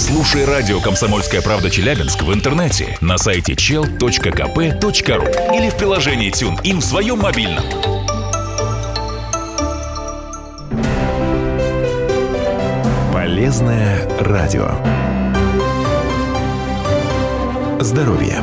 Слушай 0.00 0.46
радио 0.46 0.80
«Комсомольская 0.80 1.42
правда» 1.42 1.68
Челябинск 1.68 2.22
в 2.22 2.32
интернете 2.32 2.96
на 3.02 3.18
сайте 3.18 3.52
chel.kp.ru 3.52 5.54
или 5.54 5.68
в 5.68 5.76
приложении 5.76 6.32
TuneIn 6.32 6.78
в 6.78 6.82
своем 6.82 7.18
мобильном. 7.18 7.62
Полезное 13.12 14.08
радио. 14.20 14.70
Здоровье. 17.80 18.42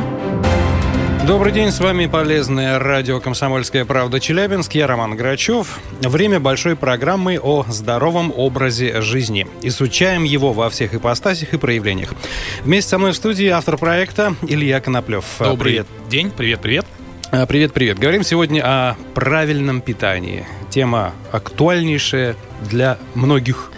Добрый 1.28 1.52
день, 1.52 1.70
с 1.70 1.78
вами 1.78 2.06
полезное 2.06 2.78
радио 2.78 3.20
«Комсомольская 3.20 3.84
правда» 3.84 4.18
Челябинск. 4.18 4.74
Я 4.74 4.86
Роман 4.86 5.14
Грачев. 5.14 5.78
Время 6.00 6.40
большой 6.40 6.74
программы 6.74 7.38
о 7.38 7.66
здоровом 7.68 8.32
образе 8.34 9.02
жизни. 9.02 9.46
Изучаем 9.60 10.24
его 10.24 10.54
во 10.54 10.70
всех 10.70 10.94
ипостасях 10.94 11.52
и 11.52 11.58
проявлениях. 11.58 12.14
Вместе 12.62 12.88
со 12.88 12.98
мной 12.98 13.12
в 13.12 13.16
студии 13.16 13.46
автор 13.48 13.76
проекта 13.76 14.36
Илья 14.48 14.80
Коноплев. 14.80 15.26
Добрый 15.38 15.72
привет. 15.72 15.86
день, 16.08 16.30
привет-привет. 16.30 16.86
Привет-привет. 17.30 17.98
Говорим 17.98 18.22
сегодня 18.22 18.62
о 18.64 18.96
правильном 19.12 19.82
питании. 19.82 20.46
Тема 20.70 21.12
актуальнейшая 21.30 22.36
для 22.62 22.96
многих 23.14 23.70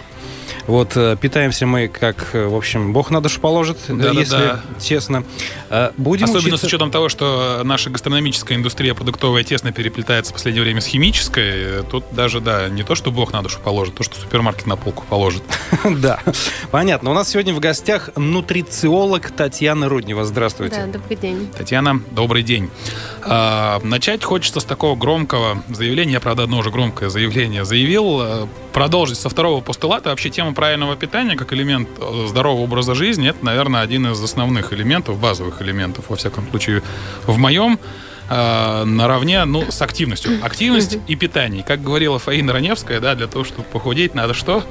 вот 0.67 0.95
э, 0.95 1.17
питаемся 1.19 1.65
мы, 1.65 1.87
как, 1.87 2.29
э, 2.33 2.45
в 2.45 2.55
общем, 2.55 2.93
Бог 2.93 3.09
на 3.11 3.21
душу 3.21 3.39
положит, 3.39 3.77
да, 3.87 4.11
если 4.11 4.31
да, 4.31 4.53
да. 4.53 4.79
честно. 4.79 5.23
Э, 5.69 5.91
будем 5.97 6.25
Особенно 6.25 6.49
учиться... 6.49 6.65
с 6.65 6.67
учетом 6.67 6.91
того, 6.91 7.09
что 7.09 7.61
наша 7.63 7.89
гастрономическая 7.89 8.57
индустрия 8.57 8.93
продуктовая 8.93 9.43
тесно 9.43 9.71
переплетается 9.71 10.31
в 10.31 10.35
последнее 10.35 10.63
время 10.63 10.81
с 10.81 10.85
химической. 10.85 11.83
Тут 11.83 12.05
даже, 12.11 12.41
да, 12.41 12.69
не 12.69 12.83
то, 12.83 12.95
что 12.95 13.11
Бог 13.11 13.33
на 13.33 13.41
душу 13.41 13.59
положит, 13.63 13.95
то, 13.95 14.03
что 14.03 14.19
супермаркет 14.19 14.67
на 14.67 14.75
полку 14.75 15.03
положит. 15.09 15.43
Да, 16.01 16.19
понятно. 16.71 17.11
У 17.11 17.13
нас 17.13 17.29
сегодня 17.29 17.53
в 17.53 17.59
гостях 17.59 18.09
нутрициолог 18.15 19.29
Татьяна 19.31 19.89
Руднева. 19.89 20.23
Здравствуйте. 20.23 20.77
Да, 20.77 20.99
добрый 20.99 21.17
день. 21.17 21.49
Татьяна, 21.55 22.01
добрый 22.11 22.43
день. 22.43 22.69
А, 23.23 23.79
начать 23.83 24.23
хочется 24.23 24.59
с 24.59 24.63
такого 24.63 24.95
громкого 24.95 25.63
заявления. 25.69 26.13
Я, 26.13 26.19
правда, 26.19 26.43
одно 26.43 26.59
уже 26.59 26.69
громкое 26.71 27.09
заявление 27.09 27.65
заявил. 27.65 28.47
Продолжить 28.73 29.17
со 29.17 29.29
второго 29.29 29.61
постулата. 29.61 30.09
Вообще 30.09 30.29
тема 30.29 30.50
правильного 30.53 30.95
питания 30.95 31.35
как 31.35 31.53
элемент 31.53 31.89
э, 31.99 32.27
здорового 32.27 32.61
образа 32.61 32.95
жизни, 32.95 33.29
это, 33.29 33.43
наверное, 33.43 33.81
один 33.81 34.07
из 34.07 34.21
основных 34.21 34.73
элементов, 34.73 35.19
базовых 35.19 35.61
элементов, 35.61 36.05
во 36.09 36.15
всяком 36.15 36.49
случае, 36.49 36.83
в 37.25 37.37
моем 37.37 37.79
э, 38.29 38.83
наравне 38.83 39.45
ну, 39.45 39.69
с 39.69 39.81
активностью. 39.81 40.39
Активность 40.43 40.97
и 41.07 41.15
питание. 41.15 41.63
Как 41.63 41.83
говорила 41.83 42.19
Фаина 42.19 42.53
Раневская, 42.53 42.99
да, 42.99 43.15
для 43.15 43.27
того, 43.27 43.43
чтобы 43.43 43.63
похудеть, 43.63 44.15
надо 44.15 44.33
что? 44.33 44.63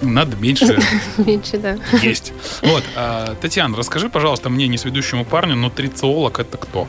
Надо 0.00 0.36
меньше, 0.36 0.78
меньше 1.16 1.58
да. 1.58 1.76
есть. 2.02 2.32
Вот, 2.62 2.82
э, 2.96 3.34
Татьяна, 3.40 3.76
расскажи, 3.76 4.08
пожалуйста, 4.08 4.50
мне, 4.50 4.66
несведущему 4.68 5.24
парню, 5.24 5.56
нутрициолог 5.56 6.40
это 6.40 6.56
кто? 6.56 6.88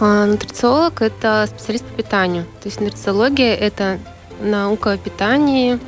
А, 0.00 0.26
нутрициолог– 0.26 1.00
это 1.02 1.46
специалист 1.48 1.84
по 1.84 2.02
питанию. 2.02 2.44
То 2.62 2.68
есть 2.68 2.80
нутрициология– 2.80 3.54
это 3.56 3.98
наука 4.40 4.92
о 4.92 4.98
питании, 4.98 5.78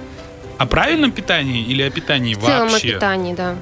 о 0.58 0.66
правильном 0.66 1.12
питании 1.12 1.62
или 1.62 1.82
о 1.82 1.90
питании 1.90 2.34
в 2.34 2.40
вообще? 2.40 2.66
В 2.66 2.70
целом 2.70 2.74
о 2.74 2.94
питании, 2.94 3.34
да. 3.34 3.54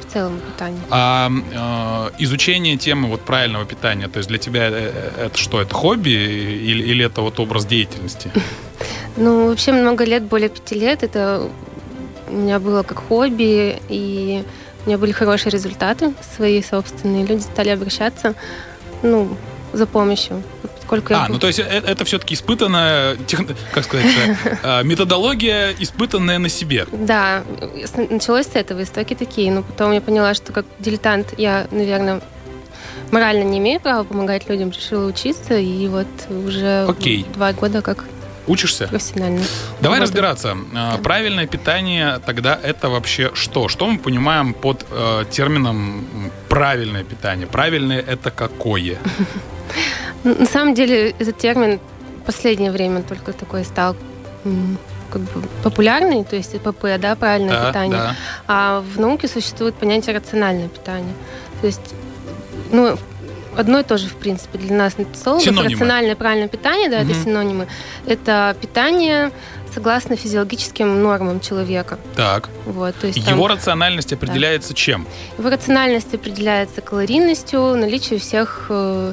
В 0.00 0.12
целом 0.12 0.36
о 0.36 0.50
питании. 0.50 0.80
А 0.90 1.30
э, 2.10 2.22
изучение 2.22 2.76
темы 2.76 3.08
вот 3.08 3.20
правильного 3.22 3.64
питания, 3.64 4.08
то 4.08 4.18
есть 4.18 4.28
для 4.28 4.38
тебя 4.38 4.68
э, 4.68 4.72
э, 4.72 5.26
это 5.26 5.38
что, 5.38 5.60
это 5.60 5.74
хобби 5.74 6.10
или, 6.10 6.82
или 6.82 7.04
это 7.04 7.20
вот 7.22 7.38
образ 7.40 7.66
деятельности? 7.66 8.30
Ну, 9.16 9.48
вообще 9.48 9.72
много 9.72 10.04
лет, 10.04 10.22
более 10.22 10.48
пяти 10.48 10.76
лет, 10.76 11.02
это 11.02 11.50
у 12.28 12.32
меня 12.32 12.58
было 12.58 12.84
как 12.84 13.02
хобби, 13.08 13.76
и 13.88 14.44
у 14.84 14.88
меня 14.88 14.98
были 14.98 15.12
хорошие 15.12 15.50
результаты 15.50 16.14
свои 16.36 16.62
собственные. 16.62 17.26
Люди 17.26 17.42
стали 17.42 17.68
обращаться, 17.68 18.34
ну, 19.02 19.36
за 19.72 19.86
помощью 19.86 20.42
сколько 20.90 21.22
а, 21.22 21.28
ну 21.28 21.38
то 21.38 21.46
есть 21.46 21.60
это, 21.60 21.86
это 21.86 22.04
все-таки 22.04 22.34
испытанная, 22.34 23.14
тех, 23.16 23.42
как 23.72 23.84
сказать, 23.84 24.06
э, 24.62 24.82
методология, 24.82 25.72
испытанная 25.78 26.38
на 26.38 26.48
себе. 26.48 26.84
Да, 26.90 27.44
началось 28.10 28.46
с 28.46 28.56
этого, 28.56 28.82
истоки 28.82 29.14
такие, 29.14 29.52
но 29.52 29.62
потом 29.62 29.92
я 29.92 30.00
поняла, 30.00 30.34
что 30.34 30.52
как 30.52 30.66
дилетант 30.80 31.34
я, 31.38 31.68
наверное, 31.70 32.20
морально 33.12 33.44
не 33.44 33.58
имею 33.58 33.80
права 33.80 34.02
помогать 34.02 34.48
людям, 34.48 34.70
решила 34.70 35.06
учиться, 35.06 35.56
и 35.56 35.86
вот 35.86 36.08
уже 36.28 36.86
Окей. 36.88 37.24
два 37.34 37.52
года 37.52 37.82
как 37.82 38.04
Учишься? 38.46 38.88
Профессионально. 38.88 39.42
Давай 39.80 40.00
Работаю. 40.00 40.02
разбираться. 40.02 40.56
Да. 40.72 40.98
Правильное 41.04 41.46
питание 41.46 42.20
тогда 42.26 42.58
это 42.60 42.88
вообще 42.88 43.30
что? 43.34 43.68
Что 43.68 43.86
мы 43.86 43.98
понимаем 43.98 44.54
под 44.54 44.86
э, 44.90 45.24
термином 45.30 46.04
правильное 46.48 47.04
питание? 47.04 47.46
Правильное 47.46 48.00
это 48.00 48.32
какое? 48.32 48.98
На 50.24 50.46
самом 50.46 50.74
деле 50.74 51.10
этот 51.18 51.38
термин 51.38 51.80
в 52.22 52.26
последнее 52.26 52.72
время 52.72 53.02
только 53.02 53.32
такой 53.32 53.64
стал 53.64 53.96
как 55.10 55.22
бы 55.22 55.42
популярный, 55.62 56.24
то 56.24 56.36
есть 56.36 56.52
ПП, 56.60 56.84
да, 56.98 57.16
правильное 57.16 57.60
да, 57.60 57.68
питание. 57.68 57.98
Да. 57.98 58.16
А 58.46 58.80
в 58.80 59.00
науке 59.00 59.28
существует 59.28 59.74
понятие 59.74 60.16
рациональное 60.16 60.68
питание. 60.68 61.14
То 61.60 61.66
есть, 61.66 61.80
ну, 62.70 62.96
одно 63.56 63.80
и 63.80 63.82
то 63.82 63.98
же, 63.98 64.06
в 64.06 64.14
принципе, 64.14 64.58
для 64.58 64.76
нас, 64.76 64.98
нутрициологов. 64.98 65.44
Синонимы. 65.44 65.72
Рациональное 65.72 66.16
правильное 66.16 66.48
питание, 66.48 66.88
да, 66.88 67.00
угу. 67.00 67.10
это 67.10 67.14
синонимы. 67.14 67.66
Это 68.06 68.56
питание 68.60 69.32
согласно 69.72 70.16
физиологическим 70.16 71.02
нормам 71.02 71.40
человека. 71.40 71.98
Так. 72.16 72.48
Вот, 72.66 72.94
то 72.96 73.06
есть 73.06 73.18
Его 73.18 73.46
там, 73.46 73.56
рациональность 73.56 74.12
определяется 74.12 74.70
да. 74.70 74.74
чем? 74.74 75.06
Его 75.38 75.50
рациональность 75.50 76.12
определяется 76.12 76.80
калорийностью, 76.80 77.76
наличием 77.76 78.20
всех 78.20 78.66
э, 78.68 79.12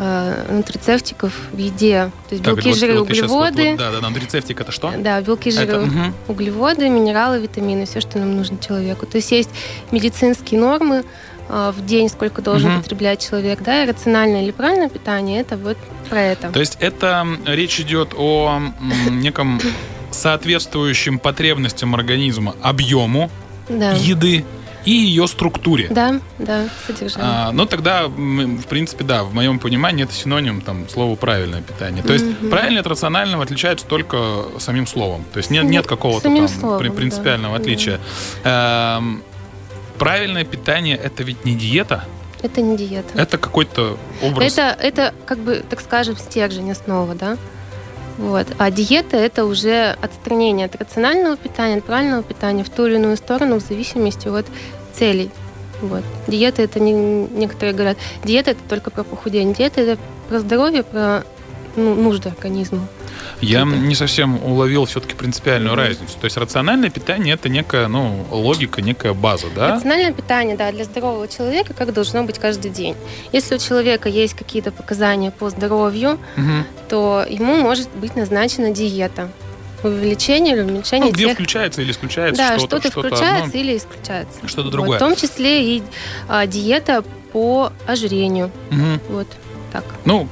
э, 0.00 0.46
нутрицептиков 0.50 1.32
в 1.52 1.58
еде. 1.58 2.10
То 2.28 2.34
есть 2.34 2.44
так, 2.44 2.54
белки, 2.54 2.70
вот, 2.70 2.78
жиры, 2.78 2.92
вот 2.94 3.02
углеводы. 3.02 3.70
Вот, 3.70 3.78
да, 3.78 4.00
да, 4.00 4.08
нутрицептик 4.08 4.60
это 4.60 4.72
что? 4.72 4.92
Да, 4.96 5.20
белки, 5.20 5.50
жиры, 5.50 5.64
это, 5.64 5.80
угу. 5.82 6.14
углеводы, 6.28 6.88
минералы, 6.88 7.40
витамины, 7.40 7.84
все, 7.84 8.00
что 8.00 8.18
нам 8.18 8.36
нужно 8.36 8.58
человеку. 8.58 9.06
То 9.06 9.16
есть 9.16 9.30
есть 9.30 9.50
медицинские 9.90 10.58
нормы 10.58 11.04
э, 11.48 11.72
в 11.76 11.84
день, 11.84 12.08
сколько 12.08 12.40
должен 12.40 12.72
угу. 12.72 12.82
потреблять 12.82 13.24
человек, 13.26 13.62
да, 13.62 13.84
и 13.84 13.88
рациональное 13.88 14.42
или 14.42 14.50
правильное 14.52 14.88
питание, 14.88 15.42
это 15.42 15.58
вот 15.58 15.76
про 16.08 16.22
это. 16.22 16.50
То 16.50 16.60
есть 16.60 16.78
это 16.80 17.26
речь 17.46 17.78
идет 17.80 18.14
о 18.16 18.60
неком 19.10 19.60
соответствующим 20.10 21.18
потребностям 21.18 21.94
организма 21.94 22.56
объему 22.62 23.30
да. 23.68 23.92
еды, 23.92 24.44
и 24.84 24.90
ее 24.90 25.26
структуре. 25.26 25.88
Да, 25.90 26.20
да, 26.38 26.68
содержание. 26.86 27.30
А, 27.30 27.52
ну, 27.52 27.66
тогда, 27.66 28.08
в 28.08 28.64
принципе, 28.68 29.04
да, 29.04 29.24
в 29.24 29.34
моем 29.34 29.58
понимании 29.58 30.04
это 30.04 30.12
синоним 30.12 30.60
там, 30.60 30.88
слова 30.88 31.14
«правильное 31.16 31.62
питание». 31.62 32.02
То 32.02 32.12
есть 32.12 32.24
mm-hmm. 32.24 32.50
правильное 32.50 32.80
от 32.80 32.86
рационального 32.86 33.44
отличается 33.44 33.86
только 33.86 34.44
самим 34.58 34.86
словом. 34.86 35.24
То 35.32 35.38
есть 35.38 35.50
нет, 35.50 35.64
нет 35.64 35.86
какого-то 35.86 36.22
там 36.22 36.48
словом, 36.48 36.92
принципиального 36.94 37.56
да. 37.56 37.62
отличия. 37.62 38.00
А, 38.44 39.02
правильное 39.98 40.44
питание– 40.44 40.96
это 41.02 41.22
ведь 41.22 41.44
не 41.44 41.54
диета, 41.54 42.04
это 42.42 42.62
не 42.62 42.76
диета. 42.76 43.08
Это 43.14 43.38
какой-то 43.38 43.98
образ. 44.22 44.52
Это, 44.52 44.76
это 44.80 45.14
как 45.26 45.38
бы, 45.38 45.62
так 45.68 45.80
скажем, 45.80 46.16
стержень, 46.16 46.70
основа, 46.70 47.14
да? 47.14 47.36
Вот. 48.20 48.46
А 48.58 48.70
диета– 48.70 49.16
это 49.18 49.46
уже 49.46 49.96
отстранение 50.02 50.66
от 50.66 50.76
рационального 50.76 51.38
питания, 51.38 51.78
от 51.78 51.84
правильного 51.84 52.22
питания 52.22 52.62
в 52.64 52.68
ту 52.68 52.86
или 52.86 52.96
иную 52.96 53.16
сторону 53.16 53.56
в 53.56 53.60
зависимости 53.60 54.28
от 54.28 54.44
целей. 54.92 55.30
Вот. 55.80 56.04
Диета– 56.26 56.60
это 56.64 56.80
не, 56.80 56.92
некоторые 56.92 57.72
говорят, 57.72 57.96
диета– 58.22 58.50
это 58.52 58.60
только 58.68 58.90
про 58.90 59.04
похудение. 59.04 59.54
Диета– 59.54 59.80
это 59.82 60.00
про 60.28 60.38
здоровье, 60.40 60.82
про 60.82 61.24
ну, 61.76 61.94
нужды 61.94 62.28
организма. 62.28 62.86
Я 63.40 63.64
не 63.64 63.94
совсем 63.94 64.42
уловил 64.42 64.84
все-таки 64.84 65.14
принципиальную 65.14 65.74
mm-hmm. 65.74 65.88
разницу. 65.88 66.18
То 66.20 66.24
есть 66.24 66.36
рациональное 66.36 66.90
питание 66.90 67.34
это 67.34 67.48
некая 67.48 67.88
ну, 67.88 68.26
логика, 68.30 68.82
некая 68.82 69.14
база, 69.14 69.46
да? 69.54 69.74
Рациональное 69.74 70.12
питание, 70.12 70.56
да, 70.56 70.70
для 70.72 70.84
здорового 70.84 71.28
человека, 71.28 71.74
как 71.74 71.92
должно 71.92 72.24
быть 72.24 72.38
каждый 72.38 72.70
день. 72.70 72.96
Если 73.32 73.54
у 73.54 73.58
человека 73.58 74.08
есть 74.08 74.34
какие-то 74.34 74.72
показания 74.72 75.30
по 75.30 75.50
здоровью, 75.50 76.18
mm-hmm. 76.36 76.62
то 76.88 77.24
ему 77.28 77.56
может 77.56 77.88
быть 77.94 78.16
назначена 78.16 78.70
диета 78.70 79.30
увеличение 79.82 80.54
или 80.54 80.62
уменьшение 80.62 81.06
ну, 81.06 81.12
где 81.12 81.24
тех... 81.24 81.34
включается 81.34 81.82
или 81.82 81.92
исключается 81.92 82.42
да, 82.42 82.58
что-то. 82.58 82.80
что-то, 82.90 83.00
включается 83.00 83.44
одно, 83.44 83.58
или 83.58 83.76
исключается. 83.76 84.46
Что-то 84.46 84.70
другое. 84.70 84.90
Вот, 84.90 84.96
в 84.96 84.98
том 84.98 85.16
числе 85.16 85.76
и 85.76 85.82
а, 86.28 86.46
диета 86.46 87.02
по 87.32 87.72
ожирению. 87.86 88.50
Угу. 88.70 89.14
Вот 89.14 89.28
так. 89.72 89.84
Ну, 90.04 90.28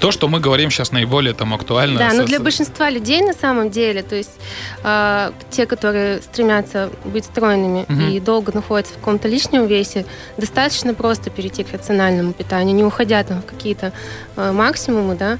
то, 0.00 0.10
что 0.10 0.28
мы 0.28 0.40
говорим 0.40 0.70
сейчас 0.70 0.92
наиболее 0.92 1.34
там 1.34 1.54
актуально. 1.54 1.98
Да, 1.98 2.12
но 2.12 2.24
для 2.24 2.40
большинства 2.40 2.90
людей 2.90 3.22
на 3.22 3.32
самом 3.32 3.70
деле, 3.70 4.02
то 4.02 4.14
есть 4.14 4.38
э, 4.82 5.32
те, 5.50 5.66
которые 5.66 6.20
стремятся 6.22 6.90
быть 7.04 7.24
стройными 7.24 7.86
угу. 7.88 8.02
и 8.02 8.20
долго 8.20 8.52
находятся 8.52 8.94
в 8.94 8.96
каком-то 8.98 9.28
лишнем 9.28 9.66
весе, 9.66 10.04
достаточно 10.36 10.94
просто 10.94 11.30
перейти 11.30 11.64
к 11.64 11.72
рациональному 11.72 12.32
питанию, 12.32 12.74
не 12.74 12.84
уходя 12.84 13.22
там 13.24 13.42
в 13.42 13.46
какие-то 13.46 13.92
э, 14.36 14.52
максимумы, 14.52 15.14
да, 15.14 15.38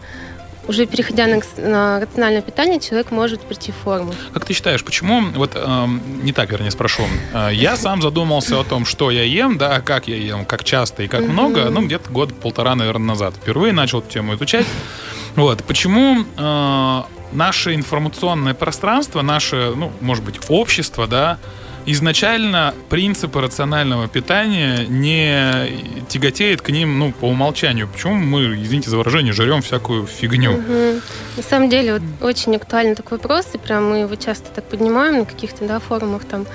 уже 0.68 0.86
переходя 0.86 1.26
на, 1.26 1.40
на 1.56 2.00
рациональное 2.00 2.42
питание, 2.42 2.80
человек 2.80 3.10
может 3.10 3.40
прийти 3.40 3.72
в 3.72 3.76
форму. 3.76 4.14
Как 4.32 4.44
ты 4.44 4.52
считаешь, 4.52 4.84
почему, 4.84 5.22
вот 5.34 5.52
э, 5.54 5.86
не 6.22 6.32
так, 6.32 6.50
вернее, 6.50 6.70
спрошу, 6.70 7.02
э, 7.32 7.50
я 7.52 7.76
сам 7.76 8.02
задумался 8.02 8.60
о 8.60 8.64
том, 8.64 8.84
что 8.84 9.10
я 9.10 9.22
ем, 9.22 9.58
да, 9.58 9.80
как 9.80 10.08
я 10.08 10.16
ем, 10.16 10.44
как 10.44 10.64
часто 10.64 11.02
и 11.02 11.08
как 11.08 11.22
много, 11.22 11.70
ну, 11.70 11.84
где-то 11.84 12.10
год-полтора, 12.10 12.74
наверное, 12.74 13.08
назад. 13.08 13.34
Впервые 13.36 13.72
начал 13.72 14.00
эту 14.00 14.10
тему 14.10 14.34
изучать. 14.34 14.66
Вот, 15.36 15.62
почему 15.64 16.24
э, 16.36 17.02
наше 17.32 17.74
информационное 17.74 18.54
пространство, 18.54 19.22
наше, 19.22 19.72
ну, 19.76 19.92
может 20.00 20.24
быть, 20.24 20.40
общество, 20.48 21.06
да, 21.06 21.38
изначально 21.86 22.74
принципы 22.88 23.40
рационального 23.40 24.08
питания 24.08 24.84
не 24.88 26.04
тяготеет 26.08 26.60
к 26.60 26.70
ним, 26.70 26.98
ну, 26.98 27.12
по 27.12 27.26
умолчанию. 27.26 27.88
Почему 27.88 28.14
мы, 28.14 28.60
извините 28.60 28.90
за 28.90 28.98
выражение, 28.98 29.32
жрем 29.32 29.62
всякую 29.62 30.06
фигню? 30.06 30.54
Угу. 30.54 31.00
На 31.36 31.42
самом 31.42 31.68
деле, 31.68 31.94
вот, 31.94 32.02
очень 32.20 32.56
актуальный 32.56 32.94
такой 32.94 33.18
вопрос, 33.18 33.46
и 33.54 33.58
прям 33.58 33.88
мы 33.88 33.98
его 33.98 34.14
часто 34.16 34.50
так 34.50 34.64
поднимаем 34.64 35.18
на 35.18 35.24
каких-то, 35.24 35.66
да, 35.66 35.78
форумах 35.78 36.24
там. 36.24 36.46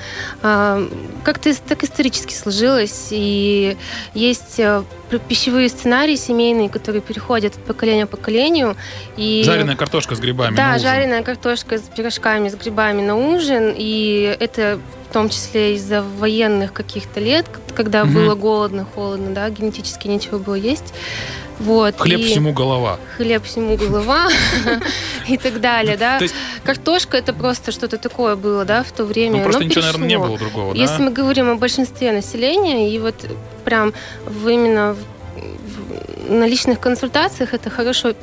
А, 0.41 0.85
как-то 1.23 1.51
так 1.67 1.83
исторически 1.83 2.33
сложилось, 2.33 3.07
и 3.11 3.77
есть 4.13 4.59
э, 4.59 4.83
пищевые 5.27 5.69
сценарии 5.69 6.15
семейные, 6.15 6.69
которые 6.69 7.01
переходят 7.01 7.55
от 7.55 7.63
поколения 7.63 8.05
к 8.05 8.09
поколению. 8.09 8.75
И... 9.17 9.43
Жареная 9.45 9.75
картошка 9.75 10.15
с 10.15 10.19
грибами 10.19 10.55
Да, 10.55 10.77
жареная 10.77 11.23
картошка 11.23 11.77
с 11.77 11.81
пирожками, 11.81 12.49
с 12.49 12.55
грибами 12.55 13.01
на 13.01 13.15
ужин, 13.15 13.73
и 13.75 14.35
это 14.39 14.79
в 15.11 15.13
том 15.13 15.27
числе 15.27 15.75
из-за 15.75 16.01
военных 16.01 16.71
каких-то 16.71 17.19
лет, 17.19 17.45
когда 17.75 18.03
угу. 18.03 18.13
было 18.13 18.35
голодно, 18.35 18.87
холодно, 18.95 19.31
да, 19.31 19.49
генетически 19.49 20.07
нечего 20.07 20.37
было 20.37 20.55
есть. 20.55 20.93
Вот, 21.59 21.95
хлеб 21.97 22.21
всему 22.21 22.53
голова. 22.53 22.97
Хлеб 23.17 23.43
всему 23.43 23.75
голова 23.75 24.29
и 25.27 25.35
так 25.35 25.59
далее, 25.59 25.97
да. 25.97 26.17
Картошка 26.63 27.17
это 27.17 27.33
просто 27.33 27.73
что-то 27.73 27.97
такое 27.97 28.37
было, 28.37 28.63
да, 28.63 28.83
в 28.83 28.93
то 28.93 29.03
время. 29.03 29.39
Ну, 29.39 29.43
просто 29.43 29.65
ничего, 29.65 29.81
наверное, 29.81 30.07
не 30.07 30.17
было 30.17 30.37
другого, 30.37 30.73
Если 30.75 31.03
мы 31.03 31.11
говорим 31.11 31.49
о 31.49 31.55
большинстве 31.55 32.13
населения, 32.13 32.89
и 32.89 32.97
вот 32.97 33.15
прям 33.65 33.93
в 34.25 34.47
именно 34.47 34.95
на 36.29 36.47
личных 36.47 36.79
консультациях 36.79 37.53
это 37.53 37.69
хорошо 37.69 38.13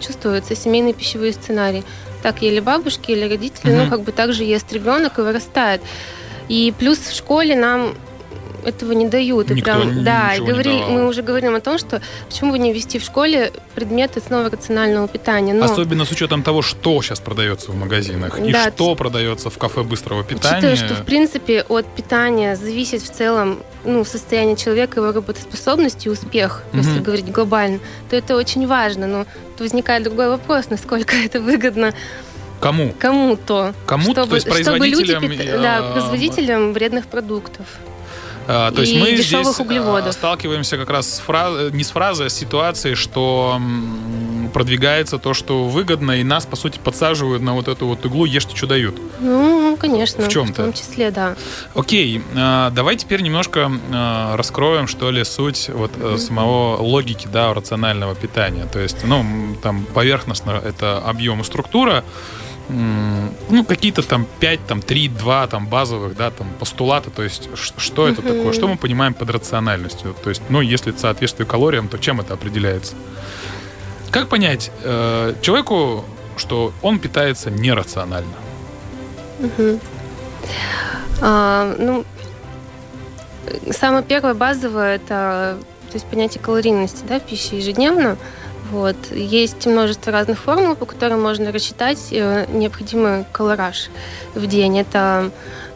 чувствуется, 0.00 0.54
семейные 0.54 0.92
пищевые 0.92 1.32
сценарии 1.32 1.82
так 2.22 2.42
ели 2.42 2.60
бабушки 2.60 3.10
или 3.10 3.28
родители, 3.28 3.72
угу. 3.72 3.84
ну, 3.84 3.90
как 3.90 4.02
бы 4.02 4.12
также 4.12 4.44
ест 4.44 4.72
ребенок 4.72 5.18
и 5.18 5.22
вырастает. 5.22 5.80
И 6.48 6.74
плюс 6.78 6.98
в 6.98 7.14
школе 7.14 7.56
нам 7.56 7.94
этого 8.64 8.92
не 8.92 9.08
дают. 9.08 9.50
Никто 9.50 9.70
и 9.70 9.82
прям, 9.82 10.04
да, 10.04 10.34
и 10.34 10.40
говорили, 10.40 10.84
мы 10.88 11.06
уже 11.06 11.22
говорим 11.22 11.54
о 11.54 11.60
том, 11.60 11.78
что 11.78 12.00
почему 12.28 12.52
бы 12.52 12.58
не 12.58 12.72
ввести 12.72 12.98
в 12.98 13.02
школе 13.02 13.52
предметы 13.74 14.20
снова 14.20 14.50
рационального 14.50 15.08
питания. 15.08 15.54
Но... 15.54 15.64
Особенно 15.64 16.04
с 16.04 16.10
учетом 16.10 16.42
того, 16.42 16.62
что 16.62 17.00
сейчас 17.02 17.20
продается 17.20 17.70
в 17.72 17.76
магазинах 17.76 18.38
и 18.38 18.52
да, 18.52 18.70
что 18.70 18.94
продается 18.94 19.50
в 19.50 19.58
кафе 19.58 19.82
быстрого 19.82 20.24
питания. 20.24 20.58
Учитывая, 20.58 20.76
что 20.76 20.94
в 20.94 21.04
принципе 21.04 21.62
от 21.68 21.86
питания 21.86 22.56
зависит 22.56 23.02
в 23.02 23.10
целом 23.10 23.60
ну, 23.84 24.04
состояние 24.04 24.56
человека, 24.56 25.00
его 25.00 25.12
работоспособность 25.12 26.06
и 26.06 26.10
успех, 26.10 26.62
угу. 26.72 26.78
если 26.78 27.00
говорить 27.00 27.30
глобально, 27.30 27.80
то 28.08 28.16
это 28.16 28.36
очень 28.36 28.66
важно. 28.66 29.06
Но 29.06 29.26
возникает 29.58 30.04
другой 30.04 30.30
вопрос, 30.30 30.70
насколько 30.70 31.14
это 31.16 31.40
выгодно 31.40 31.92
Кому? 32.60 32.92
Кому-то. 32.98 33.74
Кому-то, 33.86 34.24
чтобы, 34.24 34.28
то 34.28 34.34
есть. 34.34 34.68
Чтобы 34.68 34.86
люди, 34.86 35.14
да, 35.46 35.78
а, 35.78 35.92
производителям 35.92 36.72
вредных 36.74 37.06
продуктов. 37.06 37.66
А, 38.52 38.72
то 38.72 38.80
есть 38.80 38.94
мы 38.96 39.16
здесь 39.16 39.32
а, 39.32 39.62
углеводов. 39.62 40.12
сталкиваемся 40.12 40.76
как 40.76 40.90
раз 40.90 41.16
с 41.16 41.18
фраз... 41.20 41.72
не 41.72 41.84
с 41.84 41.90
фразой, 41.90 42.26
а 42.26 42.30
с 42.30 42.34
ситуацией, 42.34 42.96
что 42.96 43.60
продвигается 44.52 45.18
то, 45.18 45.34
что 45.34 45.68
выгодно, 45.68 46.20
и 46.20 46.24
нас, 46.24 46.46
по 46.46 46.56
сути, 46.56 46.80
подсаживают 46.82 47.42
на 47.42 47.54
вот 47.54 47.68
эту 47.68 47.86
вот 47.86 48.04
иглу 48.04 48.24
«ешьте, 48.24 48.56
что 48.56 48.66
дают». 48.66 49.00
Ну, 49.20 49.76
конечно. 49.80 50.24
В 50.24 50.28
чем-то. 50.28 50.52
В 50.52 50.64
том 50.64 50.72
числе, 50.72 51.12
да. 51.12 51.36
Окей, 51.74 52.22
а, 52.34 52.70
давай 52.70 52.96
теперь 52.96 53.22
немножко 53.22 53.70
раскроем, 54.34 54.88
что 54.88 55.12
ли, 55.12 55.22
суть 55.22 55.70
вот 55.72 55.92
mm-hmm. 55.92 56.18
самого 56.18 56.76
логики, 56.78 57.28
да, 57.32 57.54
рационального 57.54 58.16
питания. 58.16 58.66
То 58.66 58.80
есть, 58.80 59.04
ну, 59.04 59.24
там 59.62 59.84
поверхностно 59.84 60.50
это 60.52 60.98
объем 60.98 61.42
и 61.42 61.44
структура, 61.44 62.04
ну, 62.70 63.64
какие-то 63.64 64.02
там 64.02 64.26
5, 64.40 64.66
там 64.66 64.82
3, 64.82 65.08
2 65.08 65.46
там 65.46 65.66
базовых, 65.66 66.16
да, 66.16 66.30
там 66.30 66.48
постулата, 66.58 67.10
то 67.10 67.22
есть 67.22 67.48
что 67.54 68.08
это 68.08 68.22
такое, 68.22 68.52
что 68.52 68.68
мы 68.68 68.76
понимаем 68.76 69.14
под 69.14 69.30
рациональностью, 69.30 70.14
то 70.22 70.30
есть, 70.30 70.42
ну, 70.48 70.60
если 70.60 70.92
это 70.92 71.00
соответствует 71.00 71.48
калориям, 71.48 71.88
то 71.88 71.98
чем 71.98 72.20
это 72.20 72.34
определяется? 72.34 72.94
Как 74.10 74.28
понять 74.28 74.70
э, 74.82 75.34
человеку, 75.40 76.04
что 76.36 76.72
он 76.82 76.98
питается 76.98 77.50
нерационально? 77.50 78.34
А, 81.20 81.76
ну, 81.78 82.04
самое 83.70 84.02
первое 84.02 84.34
базовое 84.34 84.96
это 84.96 85.58
то 85.90 85.96
есть 85.96 86.06
понятие 86.06 86.40
калорийности 86.40 87.04
да, 87.08 87.18
пищи 87.18 87.54
ежедневно. 87.56 88.16
Вот. 88.70 88.96
Есть 89.12 89.66
множество 89.66 90.12
разных 90.12 90.38
формул, 90.38 90.76
по 90.76 90.86
которым 90.86 91.22
можно 91.22 91.50
рассчитать 91.52 91.98
э, 92.12 92.46
необходимый 92.52 93.24
колораж 93.32 93.88
в 94.34 94.46
день. 94.46 94.78
Это 94.78 95.30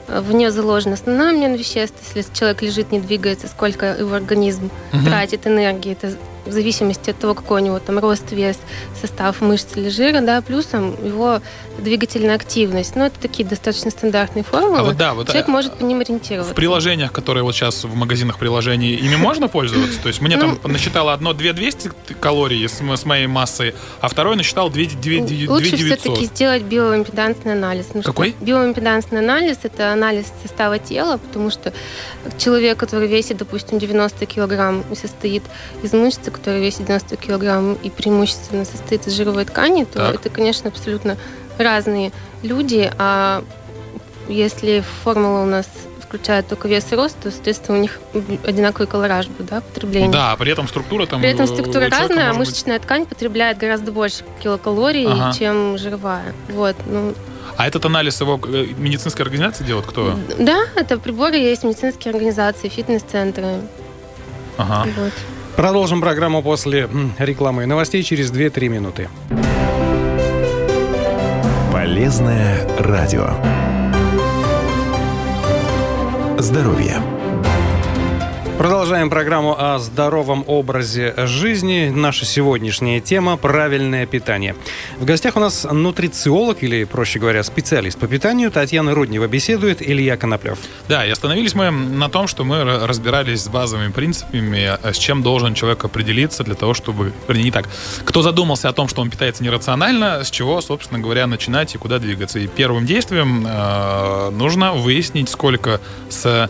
э, 0.07 0.21
в 0.21 0.33
нее 0.33 0.51
заложен 0.51 0.93
основной 0.93 1.31
обмен 1.31 1.55
веществ. 1.55 1.97
Если 2.15 2.33
человек 2.33 2.63
лежит, 2.63 2.93
не 2.93 3.01
двигается, 3.01 3.49
сколько 3.49 3.87
его 3.87 4.15
организм 4.15 4.71
угу. 4.93 5.05
тратит 5.05 5.47
энергии, 5.47 5.93
это 5.93 6.13
в 6.47 6.53
зависимости 6.53 7.11
от 7.11 7.19
того, 7.19 7.35
какой 7.35 7.63
у 7.63 7.65
него 7.65 7.79
там 7.79 7.99
рост, 7.99 8.33
вес, 8.33 8.59
состав 9.01 9.41
мышц 9.41 9.77
или 9.77 9.89
жира, 9.89 10.21
да, 10.21 10.41
плюсом 10.43 10.95
его 11.05 11.41
двигательная 11.79 12.35
активность. 12.35 12.97
Ну, 12.97 13.05
это 13.05 13.19
такие 13.19 13.49
достаточно 13.49 13.91
стандартные 13.91 14.45
формулы. 14.45 14.79
А 14.79 14.83
вот, 14.83 14.97
да, 14.97 15.15
вот, 15.15 15.27
Человек 15.27 15.49
а, 15.49 15.51
может 15.51 15.75
по 15.75 15.85
ним 15.85 16.01
ориентироваться. 16.01 16.53
В 16.53 16.57
приложениях, 16.57 17.13
которые 17.13 17.43
вот 17.43 17.55
сейчас 17.55 17.85
в 17.85 17.95
магазинах 17.95 18.39
приложений, 18.39 18.95
ими 18.95 19.17
можно 19.17 19.49
пользоваться? 19.49 20.01
То 20.01 20.09
есть 20.09 20.21
мне 20.21 20.37
там 20.37 20.59
ну, 20.63 20.69
насчитало 20.69 21.13
одно 21.13 21.33
2200 21.33 22.15
калорий 22.21 22.69
с, 22.69 22.81
с 22.81 23.05
моей 23.05 23.27
массой, 23.27 23.75
а 24.01 24.09
второе 24.09 24.37
насчитал 24.37 24.71
2900. 24.71 25.49
Лучше 25.49 25.77
все-таки 25.77 26.27
сделать 26.27 26.63
биоимпедансный 26.63 27.53
анализ. 27.53 27.87
Какой? 28.05 28.35
Биоимпедансный 28.41 29.19
анализ– 29.19 29.59
это 29.63 29.93
анализ 29.93 30.27
состава 30.43 30.79
тела, 30.79 31.19
потому 31.19 31.51
что 31.51 31.73
человек, 32.39 32.79
который 32.79 33.09
весит, 33.09 33.37
допустим, 33.39 33.79
90 33.79 34.27
килограмм 34.27 34.85
и 34.91 34.95
состоит 34.95 35.43
из 35.83 35.93
мышц, 35.93 36.19
который 36.35 36.61
весит 36.61 36.87
90 36.87 37.17
килограмм 37.17 37.75
и 37.75 37.91
преимущественно 37.91 38.65
состоит 38.65 39.07
из 39.07 39.15
жировой 39.15 39.45
ткани, 39.45 39.85
то 39.85 39.99
так. 39.99 40.15
это, 40.17 40.31
конечно, 40.31 40.69
абсолютно 40.69 41.17
разные 41.59 42.13
люди. 42.43 42.91
А 42.99 43.43
если 44.29 44.83
формула 45.03 45.43
у 45.43 45.47
нас 45.47 45.67
включает 46.01 46.47
только 46.47 46.69
вес 46.69 46.87
и 46.93 46.95
рост, 46.95 47.17
то, 47.21 47.31
соответственно, 47.31 47.79
у 47.79 47.81
них 47.81 47.99
одинаковый 48.45 48.87
колораж 48.87 49.27
будет, 49.27 49.49
да, 49.49 49.61
потребление. 49.61 50.13
Да, 50.13 50.37
при 50.37 50.53
этом 50.53 50.69
структура 50.69 51.07
там... 51.07 51.21
При 51.21 51.31
этом 51.31 51.47
структура 51.47 51.89
разная, 51.89 52.31
а 52.31 52.35
мышечная 52.35 52.77
быть... 52.79 52.83
ткань 52.83 53.07
потребляет 53.07 53.59
гораздо 53.59 53.91
больше 53.91 54.23
килокалорий, 54.41 55.07
ага. 55.07 55.33
чем 55.37 55.77
жировая. 55.77 56.33
Вот, 56.51 56.77
ну, 56.87 57.15
а 57.57 57.67
этот 57.67 57.85
анализ 57.85 58.21
его 58.21 58.41
э, 58.47 58.67
медицинская 58.77 59.25
организация 59.25 59.67
делает 59.67 59.87
кто? 59.87 60.19
Да, 60.39 60.65
это 60.75 60.99
приборы 60.99 61.37
есть 61.37 61.63
медицинские 61.63 62.13
организации, 62.13 62.69
фитнес-центры. 62.69 63.61
Ага. 64.57 64.89
Вот. 64.97 65.13
Продолжим 65.57 66.01
программу 66.01 66.43
после 66.43 66.89
рекламы 67.19 67.63
и 67.63 67.67
новостей 67.67 68.03
через 68.03 68.33
2-3 68.33 68.69
минуты. 68.69 69.09
Полезное 71.73 72.67
радио. 72.79 73.31
Здоровье. 76.39 77.14
Продолжаем 78.57 79.11
программу 79.11 79.57
о 79.59 79.81
здоровом 79.81 80.45
образе 80.47 81.13
жизни. 81.27 81.91
Наша 81.93 82.25
сегодняшняя 82.25 83.01
тема– 83.01 83.37
правильное 83.39 84.07
питание. 84.07 84.55
В 84.97 85.05
гостях 85.05 85.37
у 85.37 85.41
нас 85.41 85.67
нутрициолог, 85.69 86.63
или, 86.63 86.85
проще 86.85 87.19
говоря, 87.19 87.43
специалист 87.43 87.99
по 87.99 88.07
питанию. 88.07 88.53
Татьяна 88.53 88.95
Руднева 88.95 89.27
беседует, 89.27 89.83
Илья 89.83 90.17
Коноплев. 90.17 90.59
Да, 90.89 91.05
и 91.05 91.11
остановились 91.11 91.55
мы 91.55 91.73
на 91.73 92.09
том, 92.09 92.29
что 92.29 92.45
мы 92.45 92.63
разбирались 92.87 93.43
с 93.43 93.49
базовыми 93.49 93.91
принципами, 93.91 94.79
а 94.81 94.93
с 94.93 94.99
чем 94.99 95.25
должен 95.25 95.55
человек 95.55 95.85
определиться 95.85 96.45
для 96.45 96.55
того, 96.55 96.75
чтобы... 96.75 97.13
Вернее, 97.27 97.45
не 97.45 97.51
так. 97.51 97.69
Кто 98.05 98.23
задумался 98.23 98.69
о 98.69 98.73
том, 98.73 98.87
что 98.87 99.03
он 99.03 99.11
питается 99.11 99.43
нерационально, 99.43 100.23
с 100.23 100.31
чего, 100.31 100.61
собственно 100.61 101.01
говоря, 101.01 101.27
начинать 101.27 101.75
и 101.75 101.79
куда 101.79 101.99
двигаться. 101.99 102.39
И 102.39 102.47
первым 102.47 102.87
действием 102.87 103.45
э, 103.47 104.31
нужно 104.31 104.75
выяснить, 104.75 105.29
сколько 105.29 105.81
с 106.09 106.49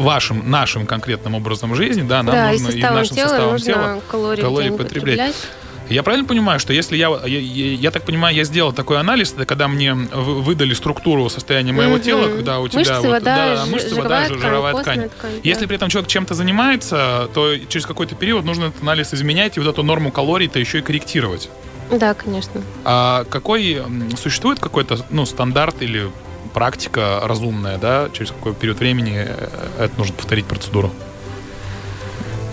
вашим, 0.00 0.50
нашим 0.50 0.86
конкретным 0.86 1.34
образом 1.34 1.74
жизни, 1.74 2.02
да, 2.02 2.22
нам 2.22 2.34
да, 2.34 2.52
нужно 2.52 2.68
и, 2.68 2.78
и 2.78 2.82
нашим 2.82 3.16
тела 3.16 3.28
составом 3.28 3.58
тела 3.58 4.00
калории, 4.08 4.42
калории 4.42 4.70
потреблять. 4.70 5.18
потреблять. 5.18 5.36
Я 5.90 6.04
правильно 6.04 6.26
понимаю, 6.26 6.60
что 6.60 6.72
если 6.72 6.96
я, 6.96 7.08
я, 7.26 7.38
я 7.40 7.90
так 7.90 8.04
понимаю, 8.04 8.34
я 8.34 8.44
сделал 8.44 8.72
такой 8.72 9.00
анализ, 9.00 9.32
это 9.32 9.44
когда 9.44 9.66
мне 9.66 9.92
выдали 9.92 10.72
структуру 10.72 11.28
состояния 11.28 11.72
моего 11.72 11.94
угу. 11.94 12.02
тела, 12.02 12.28
когда 12.28 12.60
у 12.60 12.68
тебя 12.68 12.78
мышцы, 12.78 12.94
вот, 12.94 13.08
вода, 13.08 13.56
да, 13.56 13.66
мышцы, 13.66 13.94
вода, 13.96 14.24
ткань, 14.26 14.38
жировая 14.38 14.74
ткань. 14.74 15.08
ткань 15.10 15.32
да. 15.32 15.40
Если 15.42 15.66
при 15.66 15.74
этом 15.74 15.88
человек 15.88 16.08
чем-то 16.08 16.34
занимается, 16.34 17.28
то 17.34 17.56
через 17.68 17.86
какой-то 17.86 18.14
период 18.14 18.44
нужно 18.44 18.66
этот 18.66 18.82
анализ 18.82 19.12
изменять 19.12 19.56
и 19.56 19.60
вот 19.60 19.68
эту 19.68 19.82
норму 19.82 20.12
калорий-то 20.12 20.60
еще 20.60 20.78
и 20.78 20.82
корректировать. 20.82 21.50
Да, 21.90 22.14
конечно. 22.14 22.62
А 22.84 23.24
какой 23.24 23.82
существует 24.16 24.60
какой-то 24.60 25.04
ну, 25.10 25.26
стандарт 25.26 25.82
или 25.82 26.08
практика 26.52 27.20
разумная, 27.24 27.78
да, 27.78 28.08
через 28.12 28.30
какой 28.30 28.54
период 28.54 28.78
времени 28.78 29.26
э, 29.26 29.68
это 29.78 29.98
нужно 29.98 30.14
повторить 30.14 30.46
процедуру? 30.46 30.90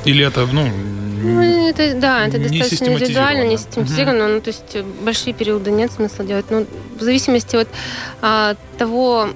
Или 0.06 0.26
это, 0.26 0.46
ну, 0.46 0.70
ну, 1.24 1.68
это, 1.70 1.96
да, 1.96 2.28
это 2.28 2.38
не 2.38 2.60
достаточно 2.60 2.94
индивидуально, 2.94 3.44
не 3.44 3.58
систематизировано. 3.58 4.26
Угу. 4.26 4.34
Ну, 4.34 4.42
то 4.42 4.48
есть 4.50 4.78
большие 5.02 5.34
периоды 5.34 5.72
нет 5.72 5.92
смысла 5.92 6.24
делать. 6.24 6.46
Ну, 6.50 6.66
в 6.98 7.02
зависимости 7.02 7.56
от 7.56 7.68
а, 8.22 8.56
того, 8.78 9.30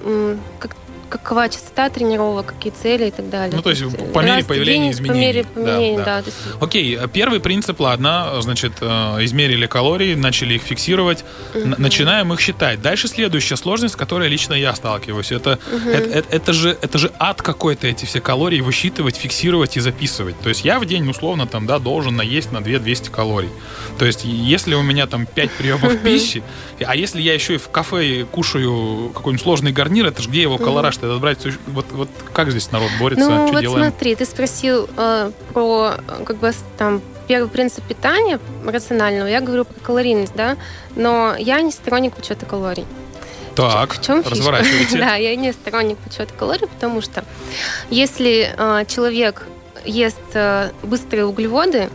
как 0.58 0.76
какова 1.12 1.48
частота 1.48 1.90
тренировок, 1.90 2.46
какие 2.46 2.72
цели 2.72 3.08
и 3.08 3.10
так 3.10 3.28
далее. 3.28 3.54
Ну, 3.54 3.62
то 3.62 3.70
есть, 3.70 3.82
по 4.12 4.20
мере 4.20 4.44
появления 4.44 4.84
день, 4.84 4.92
изменений. 4.92 5.08
По 5.08 5.26
мере 5.26 5.44
появления, 5.44 5.98
да. 5.98 6.04
да. 6.04 6.20
да 6.22 6.26
есть... 6.26 6.36
Окей, 6.60 6.98
первый 7.12 7.40
принцип, 7.40 7.80
ладно, 7.80 8.40
значит, 8.40 8.72
э, 8.80 8.86
измерили 9.24 9.66
калории, 9.66 10.14
начали 10.14 10.54
их 10.54 10.62
фиксировать, 10.62 11.24
угу. 11.54 11.74
начинаем 11.78 12.32
их 12.32 12.40
считать. 12.40 12.80
Дальше 12.80 13.08
следующая 13.08 13.56
сложность, 13.56 13.94
с 13.94 13.96
которой 13.96 14.28
лично 14.28 14.54
я 14.54 14.74
сталкиваюсь, 14.74 15.32
это, 15.32 15.58
угу. 15.70 15.90
это, 15.90 16.18
это, 16.18 16.36
это, 16.36 16.52
же, 16.52 16.78
это 16.80 16.98
же 16.98 17.12
ад 17.18 17.42
какой-то 17.42 17.86
эти 17.86 18.06
все 18.06 18.20
калории 18.20 18.60
высчитывать, 18.60 19.16
фиксировать 19.16 19.76
и 19.76 19.80
записывать. 19.80 20.40
То 20.40 20.48
есть 20.48 20.64
я 20.64 20.80
в 20.80 20.86
день, 20.86 21.08
условно, 21.08 21.46
там, 21.46 21.66
да, 21.66 21.78
должен 21.78 22.16
наесть 22.16 22.52
на 22.52 22.62
200 22.62 23.10
калорий. 23.10 23.50
То 23.98 24.06
есть 24.06 24.24
если 24.24 24.74
у 24.74 24.82
меня 24.82 25.06
там 25.06 25.26
5 25.26 25.50
приемов 25.50 25.98
пищи, 26.02 26.42
а 26.80 26.96
если 26.96 27.20
я 27.20 27.34
еще 27.34 27.54
и 27.54 27.58
в 27.58 27.68
кафе 27.68 28.24
кушаю 28.24 29.10
какой-нибудь 29.14 29.42
сложный 29.42 29.72
гарнир, 29.72 30.06
это 30.06 30.22
же 30.22 30.28
где 30.28 30.42
его 30.42 30.58
колораж 30.58 30.96
этот 31.02 31.20
брать? 31.20 31.38
Вот, 31.66 31.86
вот 31.92 32.08
как 32.32 32.50
здесь 32.50 32.70
народ 32.70 32.90
борется? 32.98 33.28
Ну, 33.28 33.46
что 33.46 33.54
вот 33.54 33.60
делаем? 33.60 33.82
смотри, 33.90 34.14
ты 34.14 34.24
спросил 34.24 34.88
э, 34.96 35.30
про 35.52 35.94
как 36.24 36.36
бы 36.36 36.52
там 36.78 37.02
первый 37.28 37.48
принцип 37.48 37.84
питания 37.84 38.38
рационального. 38.64 39.26
Я 39.26 39.40
говорю 39.40 39.64
про 39.64 39.78
калорийность, 39.80 40.34
да, 40.34 40.56
но 40.96 41.34
я 41.38 41.60
не 41.62 41.70
сторонник 41.70 42.18
учета 42.18 42.46
калорий. 42.46 42.86
Так, 43.54 43.94
в 43.94 44.02
чем 44.02 44.22
разворачивайте. 44.22 44.98
да, 44.98 45.14
я 45.14 45.36
не 45.36 45.52
сторонник 45.52 45.98
учета 46.06 46.32
калорий, 46.34 46.66
потому 46.66 47.00
что 47.00 47.24
если 47.90 48.54
э, 48.56 48.84
человек 48.86 49.46
ест 49.84 50.20
э, 50.34 50.70
быстрые 50.82 51.26
углеводы, 51.26 51.90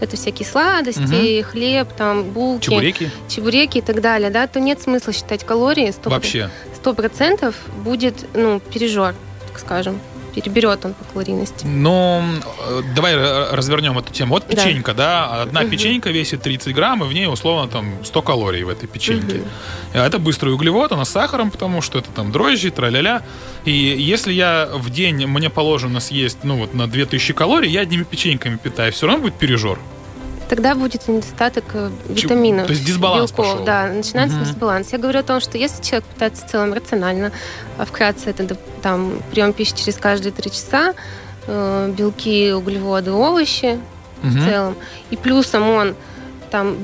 это 0.00 0.16
всякие 0.16 0.46
сладости, 0.46 1.40
угу. 1.40 1.50
хлеб, 1.50 1.88
там, 1.96 2.24
булки, 2.24 2.66
чебуреки. 2.66 3.10
чебуреки 3.28 3.78
и 3.78 3.82
так 3.82 4.00
далее, 4.00 4.30
да, 4.30 4.46
то 4.46 4.60
нет 4.60 4.80
смысла 4.80 5.12
считать 5.12 5.44
калории. 5.44 5.88
100%, 5.88 6.08
Вообще? 6.10 6.50
Сто 6.74 6.94
процентов 6.94 7.54
будет, 7.84 8.26
ну, 8.34 8.60
пережор, 8.60 9.14
так 9.48 9.58
скажем 9.58 10.00
переберет 10.36 10.84
он 10.84 10.92
по 10.92 11.04
калорийности. 11.04 11.64
Ну, 11.64 12.22
э, 12.68 12.82
давай 12.94 13.16
развернем 13.16 13.98
эту 13.98 14.12
тему. 14.12 14.34
Вот 14.34 14.46
печенька, 14.46 14.92
да, 14.92 15.28
да? 15.28 15.42
одна 15.42 15.60
угу. 15.62 15.70
печенька 15.70 16.10
весит 16.10 16.42
30 16.42 16.74
грамм, 16.74 17.02
и 17.02 17.06
в 17.06 17.12
ней 17.14 17.26
условно 17.26 17.68
там 17.68 18.04
100 18.04 18.22
калорий 18.22 18.62
в 18.62 18.68
этой 18.68 18.86
печеньке. 18.86 19.36
Угу. 19.36 19.46
Это 19.94 20.18
быстрый 20.18 20.50
углевод, 20.50 20.92
она 20.92 21.06
с 21.06 21.10
сахаром, 21.10 21.50
потому 21.50 21.80
что 21.80 21.98
это 21.98 22.10
там 22.10 22.32
дрожжи, 22.32 22.70
тра-ля-ля. 22.70 23.22
И 23.64 23.72
если 23.72 24.34
я 24.34 24.68
в 24.74 24.90
день, 24.90 25.26
мне 25.26 25.48
положено 25.48 26.00
съесть, 26.00 26.38
ну 26.42 26.58
вот 26.58 26.74
на 26.74 26.86
2000 26.86 27.32
калорий, 27.32 27.70
я 27.70 27.80
одними 27.80 28.04
печеньками 28.04 28.56
питаю, 28.56 28.92
все 28.92 29.06
равно 29.06 29.22
будет 29.22 29.34
пережор 29.34 29.80
тогда 30.48 30.74
будет 30.74 31.08
недостаток 31.08 31.64
э, 31.74 31.90
витаминов. 32.08 32.66
То 32.66 32.72
есть 32.72 32.84
дисбаланс 32.84 33.30
белков, 33.30 33.52
пошел. 33.52 33.64
Да, 33.64 33.88
начинается 33.88 34.36
угу. 34.36 34.44
дисбаланс. 34.44 34.92
Я 34.92 34.98
говорю 34.98 35.20
о 35.20 35.22
том, 35.22 35.40
что 35.40 35.58
если 35.58 35.82
человек 35.82 36.04
питается 36.04 36.46
в 36.46 36.50
целом 36.50 36.72
рационально, 36.72 37.32
а 37.78 37.84
вкратце 37.84 38.30
это 38.30 38.56
там 38.82 39.20
прием 39.30 39.52
пищи 39.52 39.74
через 39.76 39.96
каждые 39.96 40.32
три 40.32 40.50
часа, 40.50 40.94
э, 41.46 41.94
белки, 41.96 42.52
углеводы, 42.52 43.12
овощи 43.12 43.78
угу. 44.22 44.28
в 44.28 44.44
целом, 44.44 44.76
и 45.10 45.16
плюсом 45.16 45.68
он 45.68 45.94
там 46.50 46.76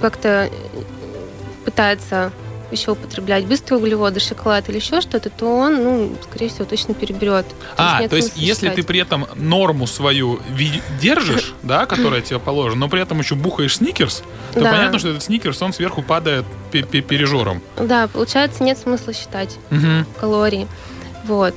как-то 0.00 0.48
пытается 1.64 2.32
еще 2.70 2.92
употреблять 2.92 3.46
быстрые 3.46 3.80
углеводы, 3.80 4.20
шоколад 4.20 4.68
или 4.68 4.76
еще 4.76 5.00
что-то, 5.00 5.30
то 5.30 5.46
он, 5.46 5.82
ну, 5.82 6.16
скорее 6.22 6.48
всего, 6.48 6.64
точно 6.64 6.94
переберет. 6.94 7.46
То 7.48 7.54
а, 7.76 8.08
то 8.08 8.16
есть 8.16 8.32
если 8.36 8.66
считать. 8.66 8.76
ты 8.76 8.82
при 8.82 9.00
этом 9.00 9.26
норму 9.34 9.86
свою 9.86 10.40
держишь, 11.00 11.54
да, 11.62 11.86
которая 11.86 12.20
тебе 12.20 12.38
положена, 12.38 12.80
но 12.80 12.88
при 12.88 13.00
этом 13.00 13.18
еще 13.18 13.34
бухаешь 13.34 13.76
сникерс, 13.76 14.22
то 14.52 14.60
да. 14.60 14.72
понятно, 14.72 14.98
что 14.98 15.08
этот 15.08 15.22
сникерс, 15.22 15.60
он 15.62 15.72
сверху 15.72 16.02
падает 16.02 16.44
пережором. 16.70 17.62
Да, 17.76 18.08
получается, 18.08 18.62
нет 18.62 18.78
смысла 18.78 19.12
считать 19.12 19.56
угу. 19.70 20.04
калории. 20.20 20.66
Вот. 21.24 21.54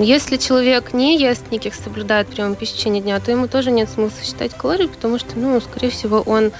Если 0.00 0.36
человек 0.36 0.92
не 0.92 1.18
ест 1.18 1.48
сникерс, 1.48 1.78
соблюдает 1.82 2.28
прием 2.28 2.54
пищи 2.54 2.72
в 2.72 2.76
течение 2.76 3.02
дня, 3.02 3.18
то 3.20 3.30
ему 3.30 3.48
тоже 3.48 3.70
нет 3.70 3.88
смысла 3.88 4.24
считать 4.24 4.56
калории, 4.56 4.86
потому 4.86 5.18
что, 5.18 5.38
ну, 5.38 5.60
скорее 5.60 5.90
всего, 5.90 6.20
он 6.20 6.52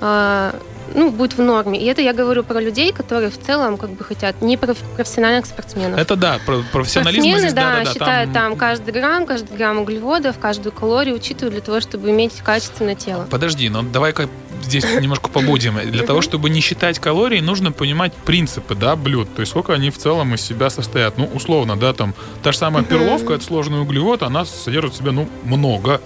э, 0.00 0.52
ну, 0.94 1.10
будет 1.10 1.36
в 1.36 1.42
норме. 1.42 1.80
И 1.80 1.86
это 1.86 2.02
я 2.02 2.12
говорю 2.12 2.44
про 2.44 2.60
людей, 2.60 2.92
которые 2.92 3.30
в 3.30 3.40
целом 3.40 3.76
как 3.76 3.90
бы 3.90 4.04
хотят 4.04 4.42
не 4.42 4.56
про 4.56 4.74
профессиональных 4.96 5.46
спортсменов. 5.46 5.98
Это 5.98 6.16
да, 6.16 6.38
про 6.44 6.62
профессионализм 6.72 7.22
Спортсмены, 7.22 7.38
здесь, 7.40 7.52
да, 7.52 7.70
да, 7.70 7.84
да, 7.84 7.92
считают 7.92 8.32
там... 8.32 8.50
там 8.50 8.58
каждый 8.58 8.92
грамм, 8.92 9.26
каждый 9.26 9.56
грамм 9.56 9.78
углеводов, 9.78 10.38
каждую 10.38 10.72
калорию 10.72 11.16
учитывают 11.16 11.54
для 11.54 11.62
того, 11.62 11.80
чтобы 11.80 12.10
иметь 12.10 12.32
качественное 12.42 12.94
тело. 12.94 13.26
Подожди, 13.30 13.68
ну 13.68 13.82
давай-ка 13.82 14.28
здесь 14.64 14.84
немножко 15.00 15.28
побудем. 15.28 15.78
Для 15.90 16.04
того, 16.04 16.20
чтобы 16.20 16.50
не 16.50 16.60
считать 16.60 16.98
калории, 16.98 17.40
нужно 17.40 17.72
понимать 17.72 18.12
принципы, 18.14 18.74
да, 18.74 18.96
блюд. 18.96 19.32
То 19.34 19.40
есть 19.40 19.50
сколько 19.50 19.72
они 19.72 19.90
в 19.90 19.98
целом 19.98 20.34
из 20.34 20.40
себя 20.40 20.70
состоят. 20.70 21.18
Ну, 21.18 21.28
условно, 21.32 21.76
да, 21.76 21.92
там 21.92 22.14
та 22.42 22.52
же 22.52 22.58
самая 22.58 22.84
перловка, 22.84 23.34
это 23.34 23.44
сложный 23.44 23.80
углевод, 23.80 24.22
она 24.22 24.44
содержит 24.44 24.94
в 24.94 24.96
себе, 24.96 25.10
ну, 25.10 25.28
много. 25.44 26.00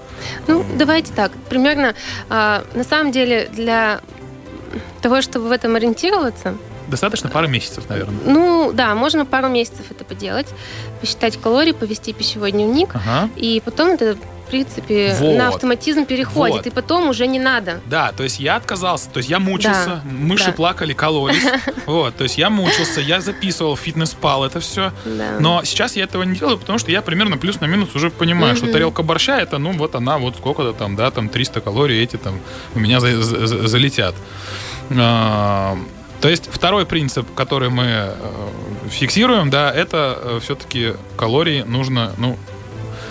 Ну, 0.47 0.65
давайте 0.77 1.13
так. 1.13 1.33
Примерно, 1.49 1.95
а, 2.29 2.65
на 2.75 2.85
самом 2.85 3.13
деле, 3.13 3.49
для 3.53 4.01
того, 5.01 5.23
чтобы 5.23 5.49
в 5.49 5.53
этом 5.53 5.77
ориентироваться, 5.77 6.55
Достаточно 6.89 7.29
пары 7.29 7.49
месяцев, 7.49 7.85
наверное. 7.91 8.19
Ну, 8.25 8.71
да, 8.73 8.95
можно 8.95 9.27
пару 9.27 9.49
месяцев 9.49 9.91
это 9.91 10.05
поделать, 10.05 10.47
посчитать 11.01 11.39
калории, 11.39 11.73
повести 11.73 12.15
пищевой 12.15 12.51
дневник, 12.53 12.95
ага. 12.95 13.29
и 13.37 13.61
потом 13.63 13.91
это 13.91 14.17
в 14.17 14.51
принципе, 14.51 15.15
вот. 15.21 15.37
на 15.37 15.49
автоматизм 15.49 16.07
переходит, 16.07 16.57
вот. 16.57 16.67
и 16.67 16.71
потом 16.71 17.11
уже 17.11 17.27
не 17.27 17.39
надо. 17.39 17.83
Да, 17.85 18.13
то 18.13 18.23
есть 18.23 18.41
я 18.41 18.57
отказался, 18.57 19.11
то 19.11 19.19
есть 19.19 19.29
я 19.29 19.39
мучился, 19.41 20.01
да. 20.03 20.03
мыши 20.11 20.47
да. 20.47 20.53
плакали, 20.53 20.95
кололись, 20.95 21.45
вот, 21.87 22.17
то 22.17 22.25
есть 22.25 22.39
я 22.39 22.49
мучился, 22.49 23.03
я 23.03 23.21
записывал 23.21 23.77
фитнес-пал, 23.77 24.47
это 24.47 24.61
все, 24.61 24.95
да. 25.05 25.37
но 25.39 25.63
сейчас 25.65 25.97
я 25.97 26.05
этого 26.05 26.23
не 26.23 26.39
делаю, 26.39 26.57
потому 26.57 26.79
что 26.79 26.91
я 26.91 27.03
примерно 27.03 27.37
плюс 27.37 27.61
на 27.61 27.67
минус 27.67 27.95
уже 27.95 28.09
понимаю, 28.09 28.57
что 28.57 28.73
тарелка 28.73 29.03
борща, 29.03 29.39
это, 29.39 29.59
ну, 29.59 29.73
вот 29.73 29.95
она, 29.95 30.17
вот 30.17 30.37
сколько-то 30.37 30.73
там, 30.73 30.97
да, 30.97 31.11
там 31.11 31.29
300 31.29 31.61
калорий 31.61 32.03
эти 32.03 32.17
там 32.17 32.41
у 32.75 32.79
меня 32.79 33.01
за 33.01 33.21
за 33.21 33.69
залетят. 33.69 34.15
А, 34.15 34.68
то 34.91 36.29
есть 36.29 36.49
второй 36.51 36.85
принцип, 36.85 37.33
который 37.35 37.71
мы 37.71 37.85
э, 37.87 38.15
фиксируем, 38.91 39.51
да, 39.51 39.73
это 39.73 40.19
э, 40.21 40.41
все-таки 40.43 40.95
калории 41.17 41.63
нужно, 41.63 42.13
ну, 42.19 42.37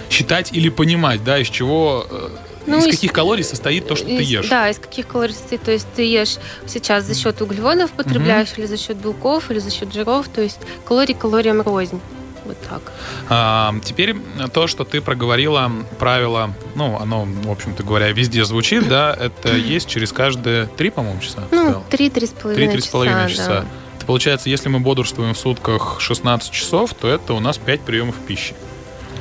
считать 0.10 0.52
или 0.52 0.68
понимать, 0.70 1.24
да, 1.24 1.40
из 1.40 1.48
чего 1.48 2.06
э, 2.10 2.30
ну, 2.66 2.80
из, 2.80 2.88
из 2.88 2.96
каких 2.96 3.14
калорий 3.14 3.46
состоит 3.46 3.88
то, 3.88 3.96
что 3.96 4.08
из, 4.08 4.18
ты 4.18 4.24
ешь? 4.24 4.50
Да, 4.50 4.70
из 4.70 4.78
каких 4.78 5.08
калорий 5.08 5.34
состоит. 5.34 5.62
То 5.62 5.72
есть 5.72 5.88
ты 5.96 6.04
ешь 6.04 6.36
сейчас 6.68 7.06
за 7.06 7.16
счет 7.16 7.42
углеводов 7.42 7.92
потребляешь, 7.92 8.52
угу. 8.52 8.62
или 8.62 8.66
за 8.68 8.78
счет 8.78 8.98
белков, 8.98 9.50
или 9.50 9.60
за 9.60 9.72
счет 9.72 9.94
жиров. 9.94 10.28
То 10.28 10.42
есть 10.42 10.60
калорий 10.86 11.16
калориям 11.16 11.62
рознь. 11.62 12.02
Вот 12.48 12.58
так. 12.70 12.82
А, 13.30 13.76
теперь 13.84 14.16
то, 14.54 14.68
что 14.68 14.86
ты 14.86 15.02
проговорила, 15.02 15.70
правило, 16.00 16.54
ну, 16.76 16.98
оно, 16.98 17.26
в 17.26 17.52
общем-то 17.52 17.84
говоря, 17.84 18.12
везде 18.12 18.46
звучит, 18.46 18.88
да, 18.88 19.14
это 19.14 19.56
есть 19.56 19.90
через 19.90 20.14
каждые 20.14 20.68
три, 20.68 20.90
по-моему, 20.90 21.20
часа? 21.20 21.44
Ну, 21.52 21.84
три-три 21.90 22.26
с 22.26 22.32
половиной 22.32 22.82
часа. 22.82 23.28
часа. 23.28 23.48
Да. 23.48 23.66
Это 23.98 24.06
получается, 24.06 24.50
если 24.50 24.70
мы 24.70 24.80
бодрствуем 24.80 25.34
в 25.34 25.38
сутках 25.38 25.98
16 26.00 26.52
часов, 26.52 26.94
то 26.94 27.10
это 27.10 27.34
у 27.34 27.40
нас 27.40 27.58
5 27.58 27.82
приемов 27.82 28.16
пищи. 28.16 28.56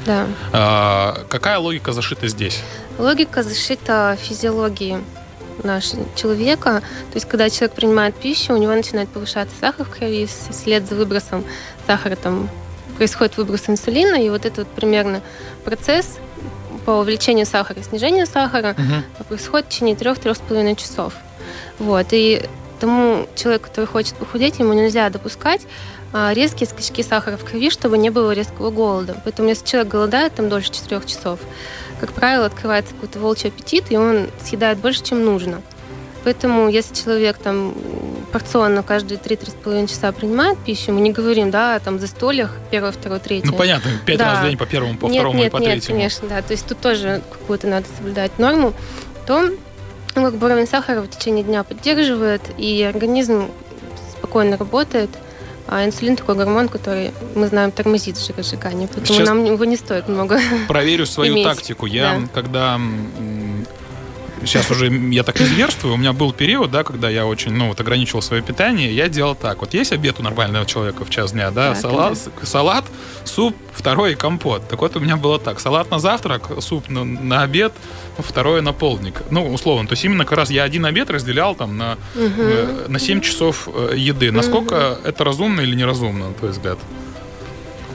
Да. 0.06 0.26
А, 0.52 1.24
какая 1.28 1.58
логика 1.58 1.92
зашита 1.92 2.28
здесь? 2.28 2.62
Логика 2.98 3.42
зашита 3.42 4.16
физиологии 4.20 5.00
нашего 5.62 6.04
человека. 6.14 6.82
То 7.10 7.16
есть, 7.16 7.26
когда 7.26 7.50
человек 7.50 7.74
принимает 7.74 8.14
пищу, 8.14 8.54
у 8.54 8.56
него 8.56 8.72
начинает 8.72 9.08
повышаться 9.08 9.54
сахар 9.60 9.84
в 9.84 9.90
крови, 9.90 10.28
вслед 10.50 10.88
за 10.88 10.94
выбросом 10.94 11.44
сахара 11.86 12.16
там 12.16 12.48
происходит 12.96 13.36
выброс 13.36 13.68
инсулина, 13.68 14.16
и 14.16 14.30
вот 14.30 14.44
этот 14.44 14.58
вот 14.58 14.68
примерно 14.68 15.22
процесс 15.64 16.18
по 16.84 16.92
увеличению 16.92 17.46
сахара 17.46 17.82
снижению 17.82 18.26
сахара 18.26 18.76
угу. 18.78 19.24
происходит 19.24 19.66
в 19.66 19.68
течение 19.70 19.96
трех-трех 19.96 20.36
с 20.36 20.40
половиной 20.40 20.76
часов. 20.76 21.14
Вот. 21.78 22.06
И 22.12 22.42
тому 22.78 23.26
человеку, 23.34 23.66
который 23.66 23.86
хочет 23.86 24.14
похудеть, 24.14 24.58
ему 24.58 24.72
нельзя 24.72 25.08
допускать 25.10 25.62
а, 26.12 26.32
резкие 26.32 26.68
скачки 26.68 27.02
сахара 27.02 27.36
в 27.36 27.44
крови, 27.44 27.70
чтобы 27.70 27.98
не 27.98 28.10
было 28.10 28.32
резкого 28.32 28.70
голода. 28.70 29.16
Поэтому 29.24 29.48
если 29.48 29.66
человек 29.66 29.90
голодает 29.90 30.34
там 30.34 30.48
дольше 30.48 30.70
4 30.72 31.02
часов, 31.06 31.40
как 32.00 32.12
правило, 32.12 32.46
открывается 32.46 32.94
какой-то 32.94 33.18
волчий 33.18 33.48
аппетит, 33.48 33.86
и 33.90 33.96
он 33.96 34.28
съедает 34.42 34.78
больше, 34.78 35.02
чем 35.02 35.24
нужно. 35.24 35.62
Поэтому, 36.26 36.68
если 36.68 36.92
человек 36.92 37.36
там 37.38 37.72
порционно 38.32 38.82
каждые 38.82 39.16
3-3,5 39.16 39.86
часа 39.86 40.10
принимает 40.10 40.58
пищу, 40.58 40.92
мы 40.92 41.00
не 41.00 41.12
говорим, 41.12 41.52
да, 41.52 41.78
там 41.78 42.00
за 42.00 42.08
столях 42.08 42.50
первое, 42.72 42.90
второе, 42.90 43.20
третье. 43.20 43.46
Ну, 43.46 43.56
понятно, 43.56 43.92
пять 44.04 44.18
да. 44.18 44.32
раз 44.32 44.40
в 44.40 44.48
день 44.48 44.58
по 44.58 44.66
первому, 44.66 44.98
по 44.98 45.06
нет, 45.06 45.20
второму 45.20 45.38
нет, 45.38 45.46
и 45.46 45.50
по 45.50 45.58
нет, 45.58 45.70
третьему. 45.70 45.98
Нет, 45.98 46.12
конечно, 46.12 46.28
да. 46.28 46.42
То 46.42 46.50
есть 46.50 46.66
тут 46.66 46.80
тоже 46.80 47.22
какую-то 47.30 47.68
надо 47.68 47.86
соблюдать 47.96 48.40
норму. 48.40 48.74
То 49.24 49.52
ну, 50.16 50.24
как 50.24 50.34
бы 50.34 50.46
уровень 50.46 50.66
сахара 50.66 51.00
в 51.00 51.08
течение 51.08 51.44
дня 51.44 51.62
поддерживает, 51.62 52.42
и 52.58 52.82
организм 52.82 53.48
спокойно 54.18 54.56
работает. 54.56 55.10
А 55.68 55.84
инсулин 55.84 56.16
такой 56.16 56.34
гормон, 56.34 56.68
который, 56.68 57.12
мы 57.36 57.46
знаем, 57.46 57.70
тормозит 57.70 58.18
жиросжигание, 58.18 58.88
поэтому 58.88 59.06
Сейчас 59.06 59.28
нам 59.28 59.44
его 59.44 59.64
не 59.64 59.76
стоит 59.76 60.08
много 60.08 60.40
Проверю 60.66 61.06
свою 61.06 61.34
иметь. 61.36 61.44
тактику. 61.44 61.86
Я, 61.86 62.18
да. 62.18 62.28
когда 62.34 62.80
сейчас 64.46 64.70
уже 64.70 64.86
я 64.88 65.22
так 65.22 65.38
не 65.40 65.46
зверствую, 65.46 65.94
у 65.94 65.96
меня 65.96 66.12
был 66.12 66.32
период, 66.32 66.70
да, 66.70 66.84
когда 66.84 67.08
я 67.08 67.26
очень, 67.26 67.52
ну, 67.52 67.68
вот 67.68 67.80
ограничивал 67.80 68.22
свое 68.22 68.42
питание, 68.42 68.94
я 68.94 69.08
делал 69.08 69.34
так. 69.34 69.60
Вот 69.60 69.74
есть 69.74 69.92
обед 69.92 70.18
у 70.18 70.22
нормального 70.22 70.66
человека 70.66 71.04
в 71.04 71.10
час 71.10 71.32
дня, 71.32 71.50
да, 71.50 71.72
так, 71.72 71.80
салат, 71.80 72.18
да. 72.40 72.46
салат, 72.46 72.84
суп, 73.24 73.56
второй 73.72 74.14
компот. 74.14 74.68
Так 74.68 74.80
вот 74.80 74.96
у 74.96 75.00
меня 75.00 75.16
было 75.16 75.38
так. 75.38 75.60
Салат 75.60 75.90
на 75.90 75.98
завтрак, 75.98 76.50
суп 76.60 76.88
на, 76.88 77.04
на 77.04 77.42
обед, 77.42 77.72
второе 78.18 78.62
на 78.62 78.72
полдник. 78.72 79.22
Ну, 79.30 79.52
условно. 79.52 79.88
То 79.88 79.92
есть 79.92 80.04
именно 80.04 80.24
как 80.24 80.38
раз 80.38 80.50
я 80.50 80.62
один 80.62 80.84
обед 80.86 81.10
разделял 81.10 81.54
там 81.54 81.76
на, 81.76 81.98
угу. 82.14 82.88
на 82.88 82.98
7 82.98 83.20
часов 83.20 83.68
э, 83.72 83.94
еды. 83.96 84.32
Насколько 84.32 84.92
угу. 84.92 85.08
это 85.08 85.24
разумно 85.24 85.60
или 85.60 85.74
неразумно, 85.74 86.28
на 86.28 86.34
твой 86.34 86.50
взгляд? 86.52 86.78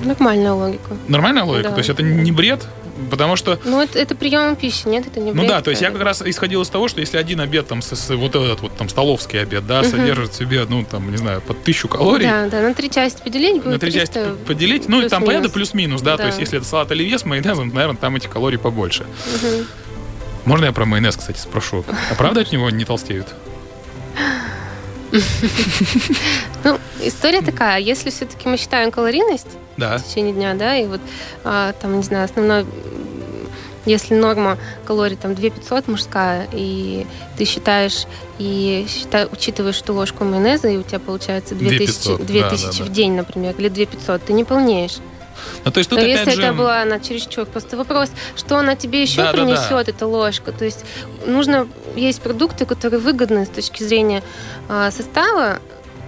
Нормальная 0.04 0.54
логика. 0.54 0.98
Нормальная 1.08 1.44
логика? 1.44 1.70
Да. 1.70 1.76
То 1.76 1.80
есть 1.80 1.90
это 1.90 2.04
не 2.04 2.32
бред? 2.32 2.68
Потому 3.10 3.36
что... 3.36 3.60
Ну, 3.64 3.82
это, 3.82 4.00
это 4.00 4.16
прием 4.16 4.56
пищи, 4.56 4.88
нет, 4.88 5.08
это 5.08 5.20
не 5.20 5.32
Ну 5.32 5.48
да, 5.48 5.62
то 5.62 5.70
есть 5.70 5.82
я 5.82 5.92
как 5.92 6.02
раз 6.02 6.22
исходил 6.22 6.62
из 6.62 6.70
того, 6.70 6.88
что 6.88 7.00
если 7.00 7.18
один 7.18 7.40
обед, 7.40 7.68
там, 7.68 7.82
с, 7.82 7.96
с, 7.96 8.10
вот 8.10 8.36
этот 8.36 8.62
вот 8.62 8.76
там 8.78 8.90
столовский 8.90 9.42
обед, 9.42 9.66
да, 9.66 9.82
угу. 9.82 9.90
содержит 9.90 10.34
в 10.34 10.36
себе, 10.36 10.66
ну, 10.68 10.84
там, 10.84 11.10
не 11.12 11.18
знаю, 11.18 11.42
под 11.42 11.64
тысячу 11.64 11.88
калорий. 11.88 12.26
Да, 12.26 12.48
да, 12.48 12.62
на 12.62 12.74
три 12.74 12.90
части 12.90 13.22
поделить 13.22 13.64
будет 13.64 13.74
На 13.74 13.80
три 13.80 13.92
части 13.92 14.20
поделить, 14.48 14.88
ну, 14.88 15.02
и 15.02 15.10
там, 15.10 15.24
понятно, 15.24 15.50
плюс-минус, 15.50 16.02
да, 16.02 16.18
да, 16.18 16.24
то 16.24 16.28
есть 16.28 16.40
если 16.40 16.58
это 16.58 16.68
салат 16.68 16.92
оливье 16.92 17.18
с 17.18 17.26
майонезом, 17.26 17.70
наверное, 17.70 17.98
там 17.98 18.16
эти 18.16 18.28
калории 18.28 18.58
побольше. 18.58 19.04
Угу. 19.04 19.66
Можно 20.46 20.66
я 20.66 20.72
про 20.72 20.86
майонез, 20.86 21.16
кстати, 21.16 21.38
спрошу? 21.38 21.86
А 22.10 22.16
правда 22.16 22.42
от 22.42 22.52
него 22.52 22.70
не 22.70 22.86
толстеют? 22.86 23.28
Ну, 26.64 26.80
история 27.02 27.42
такая. 27.42 27.80
Если 27.80 28.12
все-таки 28.12 28.48
мы 28.48 28.58
считаем 28.58 28.92
калорийность 28.92 29.58
в 29.98 30.04
течение 30.04 30.34
дня, 30.34 30.54
да, 30.54 30.76
и 30.78 30.86
вот 30.86 31.02
а, 31.44 31.74
там, 31.74 31.98
не 31.98 32.04
знаю, 32.04 32.26
основной 32.26 32.66
если 33.86 34.14
норма 34.14 34.60
калорий 34.86 35.16
там 35.16 35.34
2500 35.34 35.88
мужская, 35.88 36.48
и 36.52 37.08
ты 37.38 37.46
считаешь, 37.46 38.06
и 38.38 38.86
считай, 38.88 39.28
учитываешь, 39.32 39.76
что 39.76 39.94
ложку 39.94 40.24
майонеза, 40.24 40.68
и 40.68 40.78
у 40.78 40.84
тебя 40.84 41.00
получается 41.00 41.56
2000, 41.56 42.24
2000 42.24 42.28
да, 42.28 42.50
да, 42.50 42.78
да. 42.78 42.84
в 42.84 42.90
день, 42.92 43.14
например, 43.14 43.56
или 43.58 43.70
2500, 43.70 44.24
ты 44.24 44.34
не 44.34 44.44
полнеешь. 44.44 44.98
Ну, 45.66 45.72
то 45.72 45.80
есть 45.80 45.90
тут 45.90 46.00
Но 46.00 46.06
опять 46.06 46.20
если 46.20 46.42
же... 46.42 46.48
это 46.48 46.54
была 46.54 46.82
она 46.82 47.00
чересчур, 47.00 47.46
просто 47.46 47.78
вопрос, 47.78 48.12
что 48.36 48.58
она 48.58 48.76
тебе 48.76 49.02
еще 49.02 49.24
да, 49.24 49.32
принесет, 49.32 49.70
да, 49.70 49.84
да. 49.84 49.92
эта 49.92 50.08
ложка. 50.08 50.52
То 50.52 50.66
есть 50.66 50.86
нужно 51.26 51.68
есть 51.96 52.22
продукты, 52.22 52.66
которые 52.66 53.00
выгодны 53.00 53.46
с 53.46 53.50
точки 53.50 53.84
зрения 53.84 54.24
а, 54.70 54.92
состава, 54.92 55.60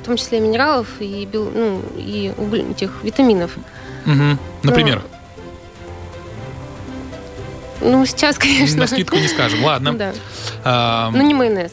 в 0.01 0.05
том 0.05 0.17
числе 0.17 0.39
минералов 0.39 0.87
и, 0.99 1.25
бел, 1.25 1.49
ну, 1.53 1.81
и 1.97 2.33
уголь, 2.37 2.71
этих 2.71 2.91
витаминов. 3.03 3.51
Угу. 4.05 4.37
Например? 4.63 5.01
Ну, 5.01 5.13
ну, 7.83 8.05
сейчас, 8.05 8.37
конечно. 8.37 8.81
На 8.81 8.87
скидку 8.87 9.15
не 9.15 9.27
скажем. 9.27 9.63
Ладно. 9.63 9.93
Да. 9.93 10.13
А... 10.63 11.11
Ну, 11.11 11.21
не 11.21 11.33
майонез. 11.33 11.71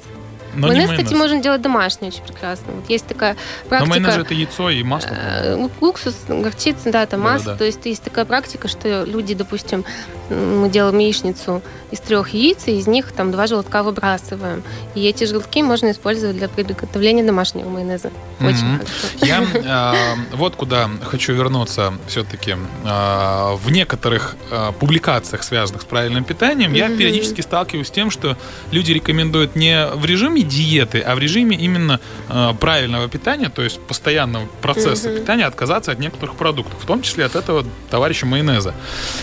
Но 0.54 0.68
майонез, 0.68 0.88
майонез, 0.88 1.04
кстати, 1.04 1.18
можно 1.18 1.40
делать 1.40 1.62
домашний 1.62 2.08
очень 2.08 2.22
прекрасно. 2.22 2.72
Вот 2.72 2.88
есть 2.88 3.06
такая 3.06 3.36
практика... 3.68 3.94
Но 3.94 4.00
майонез 4.00 4.16
это 4.24 4.34
яйцо 4.34 4.70
и 4.70 4.82
масло. 4.82 5.14
Э, 5.14 5.68
уксус, 5.80 6.16
горчица, 6.28 6.90
да, 6.90 7.02
это 7.02 7.16
масло. 7.16 7.46
Да, 7.46 7.52
да. 7.52 7.58
То 7.58 7.64
есть 7.64 7.86
есть 7.86 8.02
такая 8.02 8.24
практика, 8.24 8.68
что 8.68 9.04
люди, 9.04 9.34
допустим, 9.34 9.84
мы 10.30 10.68
делаем 10.68 10.98
яичницу 10.98 11.62
из 11.90 12.00
трех 12.00 12.30
яиц, 12.30 12.66
и 12.66 12.78
из 12.78 12.86
них 12.86 13.12
там 13.12 13.32
два 13.32 13.46
желтка 13.46 13.82
выбрасываем. 13.82 14.62
И 14.94 15.04
эти 15.04 15.24
желтки 15.24 15.62
можно 15.62 15.90
использовать 15.90 16.36
для 16.36 16.48
приготовления 16.48 17.24
домашнего 17.24 17.68
майонеза. 17.68 18.10
Очень 18.40 18.78
mm-hmm. 18.78 19.26
Я 19.26 19.92
э, 19.92 20.36
вот 20.36 20.56
куда 20.56 20.88
хочу 21.04 21.32
вернуться 21.32 21.92
все-таки. 22.06 22.56
Э, 22.84 23.54
в 23.56 23.70
некоторых 23.70 24.36
э, 24.50 24.72
публикациях, 24.78 25.42
связанных 25.42 25.82
с 25.82 25.84
правильным 25.84 26.24
питанием, 26.24 26.72
mm-hmm. 26.72 26.90
я 26.90 26.96
периодически 26.96 27.40
сталкиваюсь 27.40 27.88
с 27.88 27.90
тем, 27.90 28.10
что 28.10 28.36
люди 28.70 28.92
рекомендуют 28.92 29.56
не 29.56 29.86
в 29.86 30.04
режиме 30.04 30.42
диеты, 30.42 31.00
а 31.00 31.14
в 31.14 31.18
режиме 31.18 31.56
именно 31.56 32.00
э, 32.28 32.54
правильного 32.60 33.08
питания, 33.08 33.48
то 33.48 33.62
есть 33.62 33.80
постоянного 33.80 34.46
процесса 34.62 35.08
mm-hmm. 35.08 35.20
питания, 35.20 35.46
отказаться 35.46 35.92
от 35.92 35.98
некоторых 35.98 36.36
продуктов, 36.36 36.82
в 36.82 36.86
том 36.86 37.02
числе 37.02 37.24
от 37.24 37.34
этого 37.34 37.64
товарища 37.90 38.26
майонеза. 38.26 38.74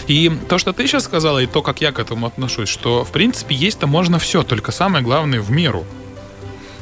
И 0.08 0.32
то, 0.50 0.58
что 0.58 0.74
ты 0.74 0.86
сейчас 0.86 0.97
сказала, 1.00 1.40
и 1.40 1.48
то, 1.48 1.62
как 1.62 1.82
я 1.82 1.92
к 1.92 2.00
этому 2.00 2.28
отношусь, 2.28 2.70
что 2.70 3.04
в 3.04 3.12
принципе 3.12 3.56
есть-то 3.56 3.88
можно 3.88 4.20
все, 4.20 4.44
только 4.44 4.72
самое 4.72 5.04
главное 5.04 5.42
в 5.42 5.52
меру. 5.52 5.86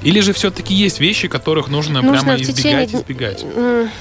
Или 0.06 0.20
же 0.20 0.34
все-таки 0.34 0.74
есть 0.74 1.00
вещи, 1.00 1.28
которых 1.28 1.68
нужно, 1.68 2.04
нужно 2.04 2.22
прямо 2.22 2.42
избегать, 2.42 2.92
течение... 2.92 3.02
избегать? 3.02 3.46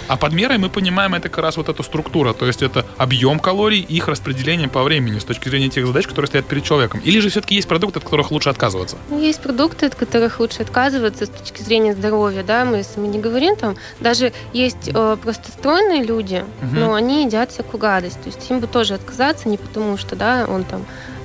А 0.07 0.17
под 0.19 0.33
мерой 0.35 0.59
мы 0.59 0.69
понимаем 0.69 1.15
это 1.15 1.31
как 1.31 1.43
раз 1.43 1.57
вот 1.57 1.71
эта 1.71 1.83
структура, 1.83 2.35
то 2.35 2.47
есть 2.47 2.61
это 2.61 2.85
объем 2.99 3.39
калорий, 3.39 3.81
их 3.81 4.07
распределение 4.07 4.69
по 4.69 4.83
времени 4.83 5.19
с 5.19 5.25
точки 5.25 5.49
зрения 5.49 5.71
тех 5.71 5.87
задач, 5.87 6.07
которые 6.07 6.29
стоят 6.29 6.47
перед 6.47 6.63
человеком. 6.63 7.01
Или 7.05 7.21
же 7.21 7.31
все-таки 7.31 7.55
есть 7.55 7.67
продукты, 7.67 8.01
от 8.01 8.05
которых 8.05 8.31
лучше 8.31 8.51
отказываться? 8.51 8.99
Есть 9.11 9.41
продукты, 9.41 9.87
от 9.87 9.95
которых 9.95 10.41
лучше 10.41 10.63
отказываться 10.63 11.25
с 11.25 11.31
точки 11.31 11.63
зрения 11.63 11.95
здоровья, 11.95 12.43
да, 12.43 12.67
мы 12.67 12.83
с 12.83 12.97
вами 12.97 13.09
не 13.09 13.19
говорим 13.19 13.57
там. 13.57 13.77
Даже 14.01 14.35
есть 14.53 14.91
э, 14.93 15.17
просто 15.23 15.51
стройные 15.53 16.05
люди, 16.05 16.45
угу. 16.61 16.81
но 16.81 16.95
они 16.95 17.25
едят 17.25 17.51
всякую 17.51 17.81
гадость, 17.81 18.21
то 18.21 18.27
есть 18.27 18.51
им 18.51 18.61
бы 18.61 18.67
тоже 18.67 18.95
отказаться 18.95 19.49
не 19.49 19.57
потому, 19.57 19.97
что, 19.97 20.17
да, 20.17 20.45
он 20.47 20.65
там 20.65 20.85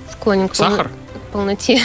склонен 0.10 0.48
к 0.48 0.56
Сахар? 0.56 0.90
Полноте. 1.30 1.80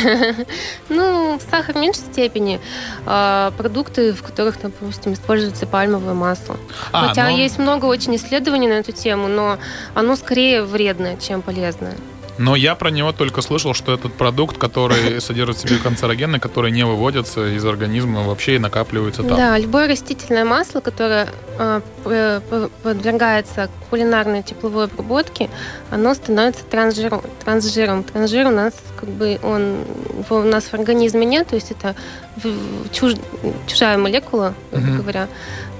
ну, 0.89 1.39
сахар 1.51 1.75
в 1.75 1.79
меньшей 1.79 2.01
степени. 2.01 2.61
А, 3.07 3.53
продукты, 3.57 4.13
в 4.13 4.23
которых, 4.23 4.61
допустим, 4.61 5.13
используется 5.13 5.67
пальмовое 5.67 6.15
масло. 6.15 6.57
А, 6.93 7.09
Хотя 7.09 7.25
но... 7.25 7.37
есть 7.37 7.59
много 7.59 7.87
очень 7.87 8.17
исследований 8.17 8.69
на 8.69 8.75
эту 8.75 8.93
тему, 8.93 9.29
но 9.29 9.59
оно 9.95 10.17
скорее 10.17 10.63
вредное, 10.63 11.17
чем 11.17 11.43
полезное. 11.43 11.95
Но 12.39 12.57
я 12.57 12.75
про 12.75 12.91
него 12.91 13.13
только 13.13 13.43
слышал, 13.43 13.75
что 13.75 13.95
этот 13.95 14.13
продукт, 14.15 14.59
который 14.59 15.21
содержит 15.21 15.57
в 15.57 15.61
себе 15.61 15.79
канцерогены, 15.79 16.39
которые 16.39 16.73
не 16.73 16.85
выводятся 16.85 17.55
из 17.55 17.65
организма 17.65 18.23
вообще 18.23 18.57
и 18.57 18.59
накапливаются 18.59 19.23
там. 19.23 19.37
Да, 19.37 19.59
любое 19.59 19.89
растительное 19.89 20.45
масло, 20.45 20.81
которое 20.81 21.29
э, 21.59 22.41
подвергается 22.83 23.69
кулинарной 23.91 24.43
тепловой 24.43 24.85
обработке, 24.85 25.49
оно 25.91 26.15
становится 26.15 26.65
трансжиром. 26.65 27.23
Трансжиром, 27.45 28.03
трансжир 28.03 28.47
у 28.47 28.51
нас 28.51 28.75
как 28.97 29.09
бы 29.09 29.39
он 29.43 29.85
у 30.31 30.43
нас 30.43 30.65
в 30.65 30.75
организме 30.75 31.27
нет, 31.27 31.49
то 31.49 31.55
есть 31.55 31.71
это 31.71 31.95
чуж, 32.93 33.15
чужая 33.67 33.99
молекула, 33.99 34.55
грубо 34.73 34.87
угу. 34.87 34.97
говоря. 34.99 35.29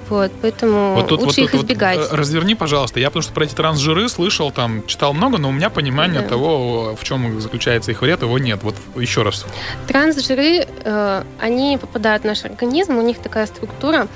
Вот, 0.09 0.31
поэтому 0.41 0.95
вот 0.95 1.07
тут, 1.07 1.21
лучше 1.21 1.41
вот 1.41 1.45
их 1.45 1.51
тут, 1.51 1.61
избегать. 1.61 1.97
Вот, 1.97 2.13
э, 2.13 2.15
разверни, 2.15 2.53
пожалуйста. 2.55 2.99
Я 2.99 3.07
потому 3.07 3.23
что 3.23 3.33
про 3.33 3.45
эти 3.45 3.55
трансжиры 3.55 4.07
слышал, 4.07 4.51
там, 4.51 4.85
читал 4.85 5.13
много, 5.13 5.37
но 5.37 5.49
у 5.49 5.51
меня 5.51 5.69
понимание 5.69 6.21
да. 6.21 6.27
того, 6.27 6.95
в 6.95 7.03
чем 7.03 7.41
заключается 7.41 7.91
их 7.91 8.01
вред, 8.01 8.21
его 8.21 8.37
нет. 8.37 8.59
Вот 8.61 8.75
еще 8.95 9.23
раз. 9.23 9.45
Трансжиры, 9.87 10.67
э, 10.83 11.23
они 11.39 11.77
попадают 11.79 12.23
в 12.23 12.25
наш 12.27 12.45
организм, 12.45 12.97
у 12.97 13.01
них 13.01 13.17
такая 13.19 13.47
структура, 13.47 14.07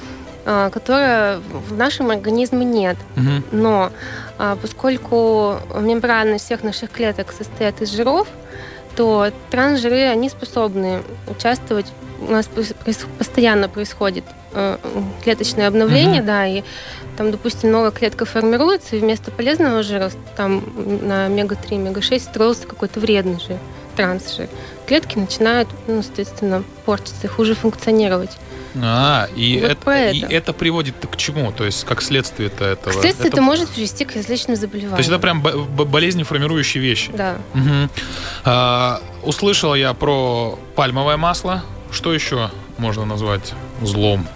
э, 0.45 0.69
которая 0.71 1.39
в 1.39 1.75
нашем 1.75 2.11
организме 2.11 2.65
нет. 2.65 2.97
Угу. 3.15 3.43
Но 3.51 3.91
э, 4.37 4.57
поскольку 4.61 5.57
мембраны 5.75 6.37
всех 6.37 6.63
наших 6.63 6.91
клеток 6.91 7.33
состоят 7.35 7.81
из 7.81 7.91
жиров, 7.91 8.27
то 8.95 9.31
трансжиры, 9.49 10.03
они 10.03 10.29
способны 10.29 11.01
участвовать 11.27 11.87
у 12.21 12.31
нас 12.31 12.49
постоянно 13.17 13.69
происходит 13.69 14.23
э, 14.53 14.77
клеточное 15.23 15.67
обновление, 15.67 16.21
mm-hmm. 16.21 16.25
да, 16.25 16.47
и 16.47 16.63
там, 17.17 17.31
допустим, 17.31 17.71
новая 17.71 17.91
клетка 17.91 18.25
формируется, 18.25 18.95
и 18.95 18.99
вместо 18.99 19.31
полезного 19.31 19.83
жира 19.83 20.11
там 20.37 20.63
на 21.01 21.25
омега-3, 21.25 21.75
омега-6 21.75 22.19
строился 22.19 22.65
какой-то 22.65 22.99
вредный 22.99 23.39
жир, 23.39 23.57
трансжир. 23.95 24.47
Клетки 24.87 25.17
начинают, 25.17 25.67
ну, 25.87 26.01
соответственно, 26.01 26.63
портиться, 26.85 27.27
хуже 27.27 27.55
функционировать. 27.55 28.37
А, 28.81 29.27
и, 29.35 29.59
вот 29.61 29.71
это, 29.71 30.09
и 30.11 30.33
это 30.33 30.53
приводит 30.53 30.95
к 31.11 31.17
чему? 31.17 31.51
То 31.51 31.65
есть, 31.65 31.83
как 31.85 32.01
следствие 32.01 32.49
-то 32.49 32.65
этого? 32.65 32.93
К 32.93 33.01
следствию 33.01 33.27
это... 33.27 33.37
это 33.37 33.41
может 33.41 33.69
привести 33.69 34.05
к 34.05 34.15
различным 34.15 34.55
заболеваниям. 34.55 34.91
То 34.91 34.99
есть, 34.99 35.09
это 35.09 35.19
прям 35.19 35.41
болезни 35.41 36.23
формирующие 36.23 36.81
вещи? 36.81 37.11
Да. 37.13 37.35
Угу. 37.53 37.89
А, 38.45 39.01
услышал 39.23 39.75
я 39.75 39.93
про 39.93 40.57
пальмовое 40.75 41.17
масло, 41.17 41.63
что 41.91 42.13
еще 42.13 42.49
можно 42.77 43.05
назвать 43.05 43.53
злом? 43.81 44.27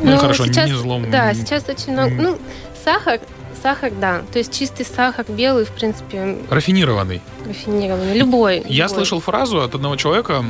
Ну, 0.00 0.12
ну 0.12 0.18
хорошо, 0.18 0.46
сейчас, 0.46 0.68
не 0.68 0.76
злом. 0.76 1.10
Да, 1.10 1.34
сейчас 1.34 1.68
очень 1.68 1.92
много. 1.92 2.14
Ну, 2.14 2.38
сахар, 2.84 3.20
сахар, 3.62 3.92
да. 3.92 4.22
То 4.32 4.38
есть 4.38 4.56
чистый 4.56 4.84
сахар, 4.84 5.24
белый, 5.28 5.64
в 5.64 5.70
принципе. 5.70 6.38
Рафинированный. 6.50 7.20
Рафинированный. 7.46 8.16
Любой. 8.16 8.62
Я 8.66 8.84
любой. 8.84 8.88
слышал 8.88 9.20
фразу 9.20 9.60
от 9.60 9.74
одного 9.74 9.96
человека, 9.96 10.44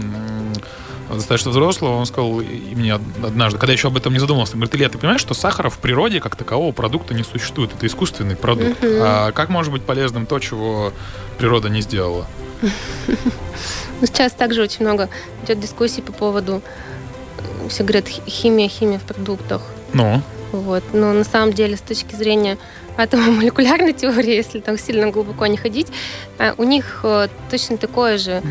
достаточно 1.17 1.51
взрослого, 1.51 1.97
он 1.97 2.07
сказал 2.07 2.41
и 2.41 2.75
мне 2.75 2.95
однажды, 2.95 3.59
когда 3.59 3.73
я 3.73 3.77
еще 3.77 3.89
об 3.89 3.97
этом 3.97 4.13
не 4.13 4.19
задумывался, 4.19 4.55
говорит, 4.55 4.75
Илья, 4.75 4.89
ты 4.89 4.99
понимаешь, 4.99 5.21
что 5.21 5.35
сахара 5.35 5.71
в 5.71 5.79
природе 5.79 6.21
как 6.21 6.37
такового 6.37 6.73
продукта 6.73 7.15
не 7.15 7.25
существует, 7.25 7.73
это 7.75 7.87
искусственный 7.87 8.37
продукт. 8.37 8.85
Угу. 8.85 8.93
А 9.01 9.33
как 9.33 9.49
может 9.49 9.73
быть 9.73 9.83
полезным 9.83 10.27
то, 10.27 10.39
чего 10.39 10.93
природа 11.39 11.69
не 11.69 11.81
сделала? 11.81 12.27
Ну, 14.01 14.07
сейчас 14.07 14.33
также 14.33 14.63
очень 14.63 14.85
много 14.85 15.09
идет 15.45 15.61
дискуссий 15.61 16.03
по 16.03 16.13
поводу, 16.13 16.63
все 17.69 17.83
говорят, 17.83 18.07
химия, 18.07 18.69
химия 18.69 18.99
в 18.99 19.03
продуктах. 19.03 19.63
Ну? 19.93 20.23
Вот. 20.53 20.83
Но 20.93 21.13
на 21.13 21.25
самом 21.25 21.53
деле, 21.53 21.77
с 21.77 21.81
точки 21.81 22.15
зрения 22.15 22.59
атомомолекулярной 22.97 23.93
теории, 23.95 24.35
если 24.35 24.61
там 24.61 24.79
сильно 24.79 25.11
глубоко 25.11 25.47
не 25.47 25.57
ходить, 25.57 25.89
э, 26.39 26.55
у 26.57 26.65
них 26.65 27.01
э, 27.03 27.29
точно 27.51 27.77
такое 27.77 28.19
же 28.19 28.43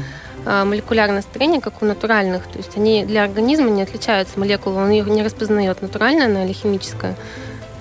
э, 0.46 0.64
молекулярное 0.64 1.22
строение, 1.22 1.62
как 1.62 1.82
у 1.82 1.86
натуральных. 1.86 2.44
То 2.48 2.58
есть 2.58 2.78
они 2.78 3.06
для 3.06 3.24
организма 3.24 3.70
не 3.70 3.82
отличаются 3.82 4.40
молекулы, 4.40 4.82
он 4.82 4.90
ее 4.90 5.04
не 5.06 5.24
распознает, 5.24 5.82
натуральная 5.82 6.26
она 6.26 6.46
или 6.46 6.54
химическая. 6.54 7.16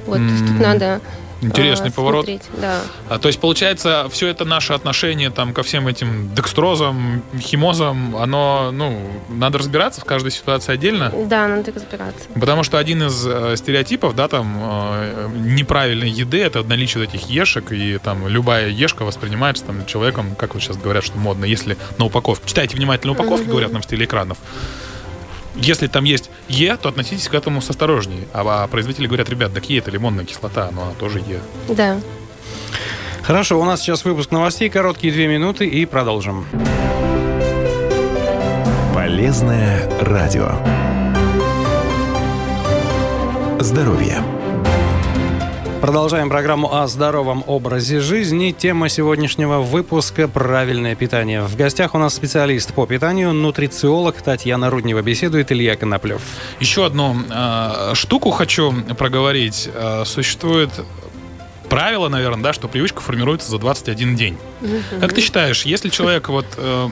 Вот, 0.07 0.18
mm-hmm. 0.18 0.29
то 0.29 0.33
есть 0.33 0.46
тут 0.46 0.61
надо 0.61 1.00
Интересный 1.42 1.90
а, 1.90 1.92
поворот. 1.92 2.25
Смотреть, 2.25 2.49
да. 2.61 2.81
А, 3.09 3.18
то 3.18 3.29
есть, 3.29 3.40
получается, 3.40 4.09
все 4.11 4.29
это 4.29 4.44
наше 4.44 4.72
отношение 4.72 5.31
там, 5.31 5.53
ко 5.53 5.62
всем 5.62 5.87
этим 5.87 6.35
декстрозам, 6.35 7.22
химозам, 7.38 8.16
оно, 8.16 8.70
ну, 8.72 8.99
надо 9.29 9.59
разбираться 9.59 10.01
в 10.01 10.05
каждой 10.05 10.31
ситуации 10.31 10.72
отдельно? 10.72 11.12
Да, 11.27 11.46
надо 11.46 11.72
разбираться. 11.72 12.29
Потому 12.35 12.62
что 12.62 12.79
один 12.79 13.03
из 13.03 13.27
э, 13.27 13.57
стереотипов, 13.57 14.16
да, 14.16 14.29
там, 14.29 14.57
э, 14.59 15.29
неправильной 15.35 16.11
еды, 16.11 16.42
это 16.42 16.62
наличие 16.62 17.05
этих 17.05 17.29
ешек, 17.29 17.72
и 17.72 17.99
там 17.99 18.27
любая 18.29 18.68
ешка 18.68 19.05
воспринимается 19.05 19.64
там 19.64 19.85
человеком, 19.87 20.35
как 20.37 20.55
вот 20.55 20.62
сейчас 20.62 20.77
говорят, 20.77 21.05
что 21.05 21.18
модно, 21.18 21.44
если 21.44 21.77
на 21.99 22.07
упаковке. 22.07 22.49
Читайте 22.49 22.77
внимательно 22.77 23.12
упаковку, 23.12 23.44
угу. 23.44 23.51
говорят 23.51 23.72
нам 23.72 23.83
в 23.83 23.85
стиле 23.85 24.07
экранов 24.07 24.38
если 25.56 25.86
там 25.86 26.04
есть 26.04 26.30
Е, 26.48 26.76
то 26.76 26.88
относитесь 26.88 27.28
к 27.28 27.34
этому 27.34 27.60
с 27.60 27.70
осторожнее. 27.70 28.26
А, 28.32 28.64
а 28.64 28.66
производители 28.66 29.06
говорят, 29.06 29.28
ребят, 29.28 29.52
так 29.52 29.68
Е 29.68 29.78
это 29.78 29.90
лимонная 29.90 30.24
кислота, 30.24 30.70
но 30.72 30.82
она 30.82 30.92
тоже 30.92 31.18
Е. 31.20 31.40
Да. 31.68 32.00
Хорошо, 33.22 33.60
у 33.60 33.64
нас 33.64 33.80
сейчас 33.80 34.04
выпуск 34.04 34.30
новостей, 34.30 34.68
короткие 34.68 35.12
две 35.12 35.26
минуты 35.26 35.66
и 35.66 35.84
продолжим. 35.84 36.46
Полезное 38.94 39.90
радио. 40.00 40.58
Здоровье. 43.58 44.36
Продолжаем 45.87 46.29
программу 46.29 46.75
о 46.75 46.88
здоровом 46.88 47.44
образе 47.46 48.01
жизни. 48.01 48.51
Тема 48.51 48.88
сегодняшнего 48.88 49.61
выпуска– 49.61 50.27
правильное 50.35 50.96
питание. 50.96 51.42
В 51.42 51.55
гостях 51.55 51.94
у 51.94 51.99
нас 51.99 52.12
специалист 52.12 52.75
по 52.75 52.87
питанию, 52.87 53.33
нутрициолог 53.33 54.20
Татьяна 54.20 54.68
Руднева. 54.68 55.01
Беседует 55.03 55.53
Илья 55.53 55.77
Коноплев. 55.77 56.22
Еще 56.59 56.85
одну 56.85 57.14
э, 57.31 57.94
штуку 57.94 58.31
хочу 58.31 58.75
проговорить. 58.99 59.70
Э, 59.72 60.03
существует 60.05 60.70
правило, 61.68 62.09
наверное, 62.09 62.42
да, 62.42 62.52
что 62.52 62.68
привычка 62.68 63.00
формируется 63.00 63.50
за 63.50 63.59
21 63.59 64.16
день. 64.16 64.38
Uh-huh. 64.61 65.00
Как 65.00 65.12
ты 65.12 65.20
считаешь, 65.20 65.64
если 65.64 65.88
человек 65.88 66.29
вот 66.29 66.46
э, 66.57 66.88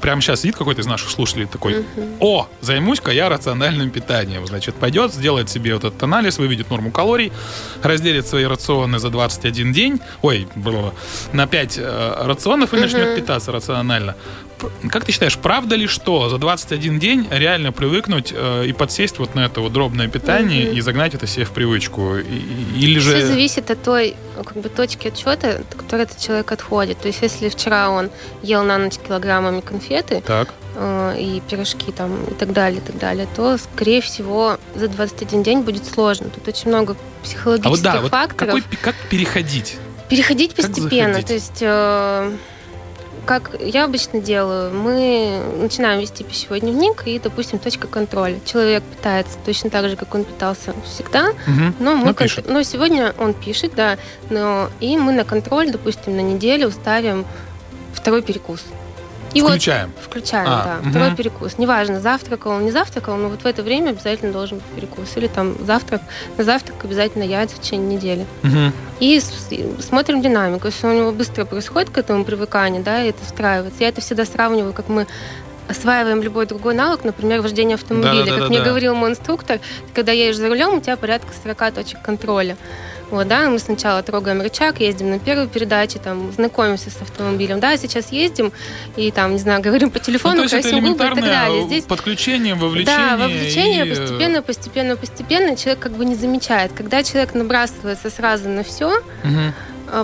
прямо 0.00 0.20
сейчас 0.20 0.40
сидит 0.40 0.56
какой-то 0.56 0.80
из 0.80 0.86
наших 0.86 1.10
слушателей 1.10 1.46
такой, 1.46 1.74
uh-huh. 1.74 2.16
о, 2.20 2.48
займусь-ка 2.60 3.10
я 3.10 3.28
рациональным 3.28 3.90
питанием, 3.90 4.46
значит, 4.46 4.74
пойдет, 4.74 5.12
сделает 5.12 5.48
себе 5.48 5.74
вот 5.74 5.84
этот 5.84 6.02
анализ, 6.02 6.38
выведет 6.38 6.70
норму 6.70 6.90
калорий, 6.90 7.32
разделит 7.82 8.26
свои 8.26 8.44
рационы 8.44 8.98
за 8.98 9.10
21 9.10 9.72
день, 9.72 10.00
ой, 10.22 10.48
на 11.32 11.46
5 11.46 11.78
э, 11.78 12.14
рационов 12.24 12.72
и 12.72 12.76
uh-huh. 12.76 12.80
начнет 12.80 13.16
питаться 13.16 13.52
рационально. 13.52 14.16
Как 14.90 15.04
ты 15.04 15.12
считаешь, 15.12 15.36
правда 15.38 15.76
ли, 15.76 15.86
что 15.86 16.28
за 16.28 16.38
21 16.38 16.98
день 16.98 17.28
реально 17.30 17.72
привыкнуть 17.72 18.32
э, 18.34 18.66
и 18.66 18.72
подсесть 18.72 19.18
вот 19.18 19.34
на 19.34 19.46
это 19.46 19.60
вот 19.60 19.72
дробное 19.72 20.08
питание 20.08 20.64
mm-hmm. 20.64 20.74
и 20.74 20.80
загнать 20.80 21.14
это 21.14 21.26
себе 21.26 21.44
в 21.44 21.50
привычку? 21.50 22.16
И, 22.16 22.78
или 22.78 22.98
же... 22.98 23.16
Все 23.16 23.26
зависит 23.26 23.70
от 23.70 23.82
той 23.82 24.16
как 24.44 24.56
бы, 24.56 24.68
точки 24.68 25.08
отсчета, 25.08 25.60
от 25.60 25.74
которой 25.74 26.02
этот 26.02 26.20
человек 26.20 26.50
отходит. 26.52 26.98
То 26.98 27.08
есть, 27.08 27.22
если 27.22 27.48
вчера 27.48 27.90
он 27.90 28.10
ел 28.42 28.62
на 28.64 28.78
ночь 28.78 28.96
килограммами 28.98 29.60
конфеты 29.60 30.22
так. 30.26 30.52
Э, 30.76 31.16
и 31.18 31.40
пирожки 31.48 31.92
там 31.92 32.24
и 32.24 32.34
так 32.34 32.52
далее, 32.52 32.80
и 32.80 32.84
так 32.84 32.98
далее, 32.98 33.26
то, 33.34 33.58
скорее 33.58 34.00
всего, 34.00 34.58
за 34.74 34.88
21 34.88 35.42
день 35.42 35.60
будет 35.62 35.86
сложно. 35.86 36.30
Тут 36.30 36.46
очень 36.46 36.68
много 36.68 36.96
психологических 37.22 37.94
а 37.94 38.00
вот, 38.00 38.02
да, 38.02 38.08
факторов. 38.08 38.54
Вот 38.54 38.62
какой, 38.62 38.78
как 38.80 38.94
переходить? 39.08 39.76
Переходить 40.08 40.54
постепенно. 40.54 41.14
Как 41.14 41.26
то 41.26 41.34
есть... 41.34 41.58
Э, 41.60 42.32
как 43.28 43.50
я 43.60 43.84
обычно 43.84 44.20
делаю, 44.22 44.72
мы 44.72 45.42
начинаем 45.58 46.00
вести 46.00 46.24
пищевой 46.24 46.60
дневник 46.60 47.02
и, 47.04 47.18
допустим, 47.18 47.58
точка 47.58 47.86
контроля. 47.86 48.40
Человек 48.46 48.82
питается 48.82 49.36
точно 49.44 49.68
так 49.68 49.86
же, 49.90 49.96
как 49.96 50.14
он 50.14 50.24
питался 50.24 50.74
всегда, 50.82 51.32
угу. 51.46 51.74
но, 51.78 51.94
мы 51.94 52.06
но, 52.06 52.14
кон... 52.14 52.26
но 52.46 52.62
сегодня 52.62 53.14
он 53.18 53.34
пишет, 53.34 53.74
да, 53.76 53.98
но 54.30 54.70
и 54.80 54.96
мы 54.96 55.12
на 55.12 55.24
контроль, 55.24 55.70
допустим, 55.70 56.16
на 56.16 56.20
неделю 56.20 56.70
ставим 56.70 57.26
второй 57.92 58.22
перекус. 58.22 58.64
И 59.38 59.50
включаем. 59.50 59.92
Вот, 59.96 60.04
включаем, 60.04 60.48
а, 60.48 60.64
да. 60.64 60.78
Угу. 60.80 60.90
Второй 60.90 61.16
перекус. 61.16 61.58
Неважно, 61.58 62.00
завтракал 62.00 62.52
он, 62.52 62.64
не 62.64 62.70
завтракал, 62.70 63.16
но 63.16 63.28
вот 63.28 63.42
в 63.42 63.46
это 63.46 63.62
время 63.62 63.90
обязательно 63.90 64.32
должен 64.32 64.58
быть 64.58 64.66
перекус. 64.66 65.16
Или 65.16 65.26
там 65.26 65.54
завтрак, 65.64 66.02
на 66.36 66.44
завтрак 66.44 66.84
обязательно 66.84 67.22
яйца 67.22 67.56
в 67.56 67.60
течение 67.60 67.96
недели. 67.96 68.26
Угу. 68.44 68.72
И 69.00 69.20
смотрим 69.80 70.22
динамику. 70.22 70.66
Если 70.66 70.86
у 70.86 70.92
него 70.92 71.12
быстро 71.12 71.44
происходит 71.44 71.90
к 71.90 71.98
этому 71.98 72.24
привыкание, 72.24 72.82
да, 72.82 73.02
и 73.02 73.10
это 73.10 73.24
встраивается. 73.24 73.82
Я 73.82 73.88
это 73.88 74.00
всегда 74.00 74.24
сравниваю, 74.24 74.72
как 74.72 74.88
мы 74.88 75.06
осваиваем 75.68 76.22
любой 76.22 76.46
другой 76.46 76.74
навык, 76.74 77.04
например, 77.04 77.42
вождение 77.42 77.74
автомобиля. 77.74 78.24
Да, 78.24 78.24
да, 78.24 78.30
как 78.32 78.40
да, 78.40 78.48
мне 78.48 78.58
да. 78.58 78.64
говорил 78.64 78.94
мой 78.94 79.10
инструктор, 79.10 79.60
когда 79.94 80.12
едешь 80.12 80.36
за 80.36 80.48
рулем, 80.48 80.74
у 80.74 80.80
тебя 80.80 80.96
порядка 80.96 81.28
40 81.42 81.74
точек 81.74 82.02
контроля. 82.02 82.56
Вот, 83.10 83.26
да, 83.26 83.48
мы 83.48 83.58
сначала 83.58 84.02
трогаем 84.02 84.42
рычаг, 84.42 84.80
ездим 84.80 85.10
на 85.10 85.18
первой 85.18 85.48
передаче, 85.48 85.98
там, 85.98 86.30
знакомимся 86.32 86.90
с 86.90 87.00
автомобилем. 87.00 87.58
Да, 87.58 87.76
сейчас 87.78 88.12
ездим 88.12 88.52
и 88.96 89.10
там, 89.10 89.32
не 89.32 89.38
знаю, 89.38 89.62
говорим 89.62 89.90
по 89.90 89.98
телефону, 89.98 90.42
ну, 90.42 90.48
красим 90.48 90.80
губы 90.80 91.04
и 91.04 91.08
так 91.08 91.20
далее. 91.20 91.64
Здесь 91.64 91.84
подключение, 91.84 92.54
вовлечение. 92.54 93.08
Да, 93.10 93.16
вовлечение 93.16 93.86
и... 93.86 93.88
постепенно, 93.88 94.42
постепенно, 94.42 94.96
постепенно 94.96 95.56
человек 95.56 95.78
как 95.78 95.92
бы 95.92 96.04
не 96.04 96.14
замечает. 96.14 96.72
Когда 96.74 97.02
человек 97.02 97.34
набрасывается 97.34 98.10
сразу 98.10 98.48
на 98.48 98.62
все, 98.62 98.98
угу. 98.98 99.54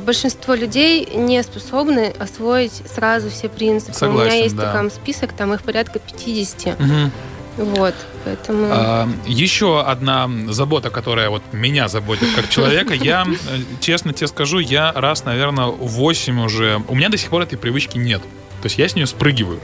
Большинство 0.05 0.55
людей 0.55 1.07
не 1.15 1.43
способны 1.43 2.13
освоить 2.19 2.83
сразу 2.93 3.31
все 3.31 3.49
принципы. 3.49 3.93
Согласен, 3.93 4.31
У 4.31 4.33
меня 4.33 4.45
есть 4.45 4.57
да. 4.57 4.73
такой 4.73 4.91
список, 4.91 5.33
там 5.33 5.53
их 5.55 5.63
порядка 5.63 5.99
50. 5.99 6.81
Угу. 6.81 7.11
Вот, 7.57 7.95
поэтому... 8.25 8.67
А, 8.71 9.09
еще 9.27 9.81
одна 9.81 10.29
забота, 10.49 10.91
которая 10.91 11.31
вот 11.31 11.43
меня 11.53 11.87
заботит 11.87 12.29
как 12.35 12.49
человека, 12.49 12.95
я, 12.95 13.25
э, 13.25 13.59
честно 13.81 14.13
тебе 14.13 14.27
скажу, 14.27 14.59
я 14.59 14.93
раз, 14.93 15.25
наверное, 15.25 15.67
8 15.67 16.41
уже... 16.45 16.83
У 16.89 16.97
меня 16.97 17.11
до 17.11 17.17
сих 17.17 17.31
пор 17.31 17.43
этой 17.43 17.57
привычки 17.57 17.97
нет. 17.97 18.23
То 18.61 18.67
есть 18.67 18.79
я 18.79 18.89
с 18.89 18.97
нее 18.97 19.07
спрыгиваю. 19.07 19.61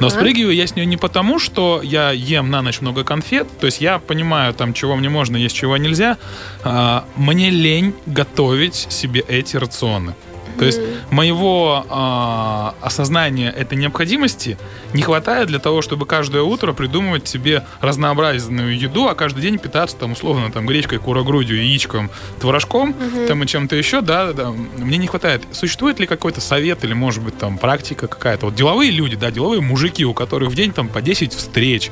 Но 0.00 0.10
спрыгиваю 0.10 0.54
я 0.54 0.66
с 0.66 0.76
нее 0.76 0.86
не 0.86 0.96
потому, 0.96 1.38
что 1.38 1.80
я 1.82 2.10
ем 2.10 2.50
на 2.50 2.62
ночь 2.62 2.80
много 2.80 3.04
конфет, 3.04 3.46
то 3.60 3.66
есть 3.66 3.80
я 3.80 3.98
понимаю, 3.98 4.54
там, 4.54 4.72
чего 4.72 4.96
мне 4.96 5.08
можно 5.08 5.36
есть, 5.36 5.54
чего 5.56 5.76
нельзя. 5.76 6.18
А, 6.64 7.04
мне 7.16 7.50
лень 7.50 7.94
готовить 8.06 8.86
себе 8.90 9.24
эти 9.26 9.56
рационы. 9.56 10.14
То 10.58 10.64
есть 10.64 10.80
моего 11.10 11.84
э, 11.88 12.84
осознания 12.86 13.50
этой 13.50 13.76
необходимости 13.76 14.58
не 14.92 15.02
хватает 15.02 15.48
для 15.48 15.58
того, 15.58 15.82
чтобы 15.82 16.06
каждое 16.06 16.42
утро 16.42 16.72
придумывать 16.72 17.28
себе 17.28 17.64
разнообразную 17.80 18.78
еду, 18.78 19.08
а 19.08 19.14
каждый 19.14 19.42
день 19.42 19.58
питаться 19.58 19.96
там 19.96 20.12
условно 20.12 20.50
там 20.50 20.66
гречкой, 20.66 20.98
курогрудью, 20.98 21.56
яичком, 21.56 22.10
творожком, 22.40 22.90
mm 22.90 23.26
там 23.26 23.42
и 23.42 23.46
чем-то 23.46 23.74
еще, 23.74 24.02
да, 24.02 24.32
да, 24.32 24.50
мне 24.50 24.98
не 24.98 25.08
хватает. 25.08 25.42
Существует 25.50 25.98
ли 25.98 26.06
какой-то 26.06 26.40
совет 26.40 26.84
или, 26.84 26.92
может 26.92 27.24
быть, 27.24 27.36
там 27.36 27.58
практика 27.58 28.06
какая-то? 28.06 28.46
Вот 28.46 28.54
деловые 28.54 28.92
люди, 28.92 29.16
да, 29.16 29.30
деловые 29.30 29.60
мужики, 29.60 30.04
у 30.04 30.14
которых 30.14 30.50
в 30.50 30.54
день 30.54 30.72
там 30.72 30.88
по 30.88 31.02
10 31.02 31.34
встреч, 31.34 31.90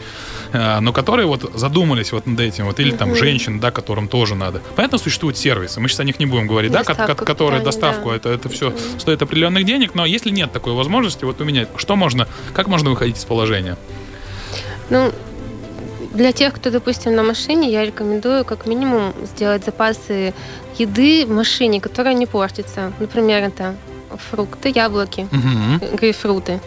э, 0.52 0.80
но 0.80 0.92
которые 0.92 1.26
вот 1.26 1.50
задумались 1.54 2.12
вот 2.12 2.26
над 2.26 2.38
этим, 2.40 2.66
вот 2.66 2.78
или 2.80 2.92
mm 2.92 2.96
там 2.96 3.14
женщин, 3.16 3.58
да, 3.58 3.70
которым 3.70 4.06
тоже 4.08 4.34
надо. 4.34 4.62
Понятно, 4.76 4.98
существуют 4.98 5.36
сервисы, 5.36 5.80
мы 5.80 5.88
сейчас 5.88 6.00
о 6.00 6.04
них 6.04 6.18
не 6.20 6.26
будем 6.26 6.46
говорить, 6.46 6.70
Доставку 6.70 7.06
да, 7.06 7.14
которые 7.14 7.62
доставку, 7.62 8.10
да. 8.10 8.16
это, 8.16 8.28
это 8.28 8.48
все 8.54 8.72
стоит 8.98 9.20
определенных 9.22 9.64
денег, 9.64 9.94
но 9.94 10.06
если 10.06 10.30
нет 10.30 10.52
такой 10.52 10.72
возможности, 10.72 11.24
вот 11.24 11.40
у 11.40 11.44
меня, 11.44 11.66
что 11.76 11.96
можно, 11.96 12.26
как 12.52 12.68
можно 12.68 12.90
выходить 12.90 13.18
из 13.18 13.24
положения? 13.24 13.76
Ну, 14.90 15.12
для 16.12 16.32
тех, 16.32 16.54
кто, 16.54 16.70
допустим, 16.70 17.14
на 17.14 17.22
машине, 17.22 17.70
я 17.70 17.84
рекомендую 17.84 18.44
как 18.44 18.66
минимум 18.66 19.12
сделать 19.22 19.64
запасы 19.64 20.32
еды 20.78 21.26
в 21.26 21.30
машине, 21.30 21.80
которая 21.80 22.14
не 22.14 22.26
портится. 22.26 22.92
Например, 23.00 23.42
это 23.42 23.74
фрукты, 24.30 24.72
яблоки, 24.74 25.28
угу. 25.32 25.96
грейпфруты. 25.96 26.60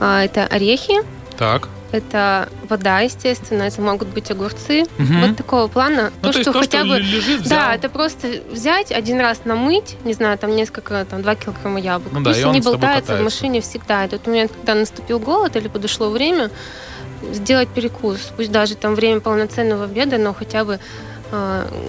А, 0.00 0.24
это 0.24 0.46
орехи. 0.46 0.94
Так. 1.36 1.68
Это 1.90 2.48
вода, 2.68 3.00
естественно, 3.00 3.62
это 3.62 3.80
могут 3.80 4.08
быть 4.08 4.30
огурцы. 4.30 4.82
Угу. 4.98 5.26
Вот 5.26 5.36
такого 5.36 5.68
плана. 5.68 6.12
Ну, 6.22 6.28
то, 6.28 6.32
то, 6.32 6.42
что 6.42 6.52
то, 6.52 6.60
хотя 6.60 6.80
что 6.80 6.88
бы. 6.88 6.98
Лежит, 6.98 7.40
взял. 7.40 7.58
Да, 7.58 7.74
это 7.74 7.88
просто 7.88 8.28
взять, 8.50 8.92
один 8.92 9.20
раз 9.20 9.42
намыть, 9.44 9.96
не 10.04 10.12
знаю, 10.12 10.36
там 10.38 10.54
несколько, 10.54 11.06
там, 11.06 11.22
два 11.22 11.34
килограмма 11.34 11.80
яблок. 11.80 12.12
Ну, 12.12 12.20
да, 12.20 12.30
Пусть 12.30 12.44
они 12.44 12.60
болтаются 12.60 13.16
в 13.16 13.22
машине 13.22 13.60
всегда. 13.60 14.04
И 14.04 14.08
тут 14.08 14.28
у 14.28 14.30
меня, 14.30 14.48
когда 14.48 14.74
наступил 14.74 15.18
голод 15.18 15.56
или 15.56 15.68
подошло 15.68 16.10
время, 16.10 16.50
сделать 17.32 17.68
перекус. 17.68 18.32
Пусть 18.36 18.52
даже 18.52 18.74
там 18.74 18.94
время 18.94 19.20
полноценного 19.20 19.84
обеда, 19.84 20.18
но 20.18 20.34
хотя 20.34 20.64
бы 20.64 20.78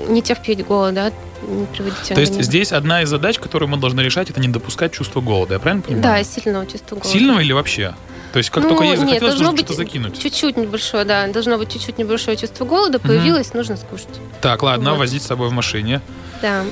не 0.08 0.22
терпеть 0.22 0.66
голода, 0.66 1.14
не 1.48 1.66
приводить 1.66 2.08
То 2.08 2.20
есть 2.20 2.42
здесь 2.42 2.72
одна 2.72 3.04
из 3.04 3.10
задач, 3.10 3.40
которую 3.40 3.70
мы 3.70 3.78
должны 3.78 4.02
решать, 4.02 4.30
это 4.30 4.40
не 4.40 4.48
допускать 4.48 4.92
чувство 4.92 5.22
голода, 5.22 5.56
я 5.56 5.60
правильно 5.60 5.84
понимаю? 5.84 6.04
Да, 6.04 6.24
сильного 6.24 6.66
чувства 6.66 6.96
голода. 6.96 7.10
Сильного 7.10 7.40
или 7.40 7.54
вообще? 7.54 7.96
То 8.34 8.38
есть 8.38 8.52
как 8.52 8.64
ну, 8.64 8.70
только 8.70 8.84
есть 8.84 9.00
захотелось, 9.00 9.22
нет, 9.22 9.40
должно 9.40 9.52
быть 9.54 9.70
закинуть. 9.70 10.22
Чуть-чуть 10.22 10.56
небольшое, 10.56 11.04
да. 11.04 11.28
Должно 11.28 11.58
быть 11.58 11.74
чуть-чуть 11.74 11.98
небольшое 11.98 12.38
чувство 12.38 12.64
голода. 12.64 13.00
Появилось, 13.00 13.48
угу. 13.50 13.58
нужно 13.58 13.76
скушать. 13.76 14.08
Так, 14.42 14.62
ладно, 14.62 14.92
вот. 14.92 15.00
возить 15.00 15.24
с 15.24 15.26
собой 15.26 15.50
в 15.50 15.52
машине. 15.52 16.02
Да 16.42 16.64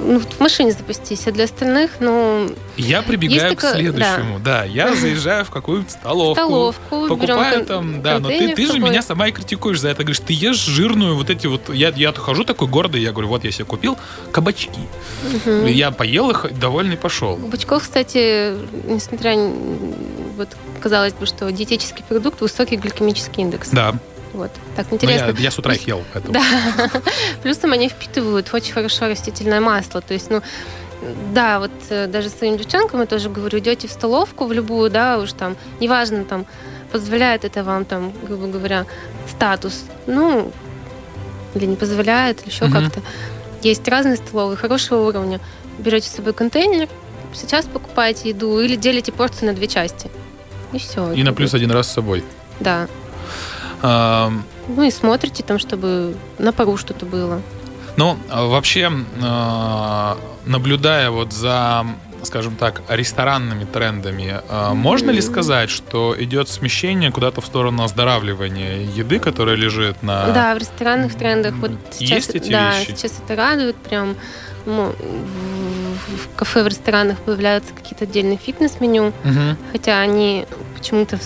ну, 0.00 0.20
в 0.20 0.40
машине 0.40 0.72
запастись, 0.72 1.26
а 1.26 1.32
для 1.32 1.44
остальных, 1.44 1.92
ну... 2.00 2.50
Я 2.76 3.02
прибегаю 3.02 3.56
к 3.56 3.60
следующему, 3.60 4.38
да. 4.38 4.60
да. 4.60 4.64
Я 4.64 4.94
заезжаю 4.94 5.44
в 5.44 5.50
какую-то 5.50 5.90
столовку, 5.90 6.34
столовку 6.34 7.08
покупаю 7.08 7.64
там, 7.66 8.02
да, 8.02 8.18
но 8.18 8.28
ты, 8.28 8.54
ты 8.54 8.66
же 8.66 8.78
меня 8.78 9.02
сама 9.02 9.28
и 9.28 9.32
критикуешь 9.32 9.80
за 9.80 9.88
это. 9.88 10.02
Говоришь, 10.02 10.20
ты 10.20 10.32
ешь 10.32 10.58
жирную 10.58 11.16
вот 11.16 11.30
эти 11.30 11.46
вот... 11.46 11.72
Я, 11.72 11.90
я 11.90 12.12
хожу 12.12 12.44
такой 12.44 12.68
гордый, 12.68 13.02
я 13.02 13.12
говорю, 13.12 13.28
вот 13.28 13.44
я 13.44 13.50
себе 13.50 13.64
купил 13.64 13.98
кабачки. 14.32 14.80
Угу. 15.46 15.66
Я 15.66 15.90
поел 15.90 16.30
их, 16.30 16.46
довольный 16.58 16.96
пошел. 16.96 17.36
Кабачков, 17.36 17.82
кстати, 17.82 18.54
несмотря... 18.86 19.36
Вот 20.36 20.48
казалось 20.80 21.12
бы, 21.12 21.26
что 21.26 21.50
диетический 21.52 22.02
продукт, 22.08 22.40
высокий 22.40 22.76
гликемический 22.76 23.42
индекс. 23.42 23.68
Да. 23.70 23.94
Вот. 24.32 24.50
Так 24.76 24.92
интересно. 24.92 25.28
Ну, 25.28 25.34
я, 25.34 25.40
я 25.40 25.50
с 25.50 25.58
утра 25.58 25.74
их 25.74 25.86
ел. 25.86 26.02
Поэтому. 26.12 26.34
Да. 26.34 26.42
Плюсом 27.42 27.72
они 27.72 27.88
впитывают 27.88 28.52
очень 28.52 28.72
хорошо 28.72 29.08
растительное 29.08 29.60
масло. 29.60 30.00
То 30.00 30.14
есть, 30.14 30.30
ну, 30.30 30.42
да, 31.32 31.58
вот 31.58 31.70
э, 31.88 32.06
даже 32.06 32.28
своим 32.28 32.56
девчонкам 32.56 33.00
я 33.00 33.06
тоже 33.06 33.30
говорю, 33.30 33.58
идете 33.58 33.88
в 33.88 33.90
столовку, 33.90 34.46
в 34.46 34.52
любую, 34.52 34.90
да, 34.90 35.18
уж 35.18 35.32
там, 35.32 35.56
неважно, 35.80 36.24
там, 36.24 36.46
позволяет 36.92 37.44
это 37.44 37.64
вам, 37.64 37.84
там, 37.84 38.12
грубо 38.26 38.46
говоря, 38.46 38.86
статус, 39.28 39.84
ну, 40.06 40.52
или 41.54 41.66
не 41.66 41.76
позволяет, 41.76 42.42
или 42.42 42.50
еще 42.50 42.66
угу. 42.66 42.74
как-то. 42.74 43.00
Есть 43.62 43.86
разные 43.88 44.16
столовые, 44.16 44.56
хорошего 44.56 45.08
уровня. 45.08 45.40
Берете 45.78 46.08
с 46.08 46.12
собой 46.12 46.34
контейнер, 46.34 46.88
сейчас 47.34 47.64
покупаете 47.66 48.30
еду 48.30 48.60
или 48.60 48.76
делите 48.76 49.12
порцию 49.12 49.48
на 49.48 49.54
две 49.54 49.68
части. 49.68 50.10
И 50.72 50.78
все. 50.78 51.12
И 51.12 51.22
на 51.22 51.32
плюс 51.32 51.54
один 51.54 51.70
раз 51.70 51.88
с 51.88 51.92
собой. 51.92 52.24
Да. 52.60 52.88
Ну 53.82 54.82
и 54.82 54.90
смотрите 54.90 55.42
там, 55.42 55.58
чтобы 55.58 56.14
на 56.38 56.52
пару 56.52 56.76
что-то 56.76 57.06
было. 57.06 57.40
Ну, 57.96 58.16
а 58.28 58.46
вообще, 58.46 58.90
а, 59.22 60.16
наблюдая 60.46 61.10
вот 61.10 61.32
за 61.32 61.84
скажем 62.22 62.56
так, 62.56 62.82
ресторанными 62.88 63.64
трендами, 63.64 64.40
а, 64.48 64.74
можно 64.74 65.10
ли 65.10 65.20
сказать, 65.20 65.70
что 65.70 66.14
идет 66.18 66.48
смещение 66.48 67.10
куда-то 67.10 67.40
в 67.40 67.46
сторону 67.46 67.82
оздоравливания 67.82 68.80
еды, 68.80 69.18
которая 69.18 69.56
лежит 69.56 70.02
на... 70.02 70.26
Да, 70.30 70.54
в 70.54 70.58
ресторанных 70.58 71.14
трендах. 71.14 71.54
Вот 71.54 71.72
сейчас, 71.92 72.10
Есть 72.10 72.34
эти 72.34 72.50
да, 72.50 72.78
вещи? 72.78 72.90
сейчас 72.90 73.20
это 73.24 73.36
радует 73.36 73.76
прям. 73.76 74.16
Ну, 74.66 74.94
в 74.94 76.36
кафе, 76.36 76.62
в 76.62 76.66
ресторанах 76.66 77.18
появляются 77.18 77.72
какие-то 77.72 78.04
отдельные 78.04 78.36
фитнес-меню, 78.36 79.14
угу. 79.24 79.56
хотя 79.72 80.00
они 80.00 80.46
почему-то 80.80 81.18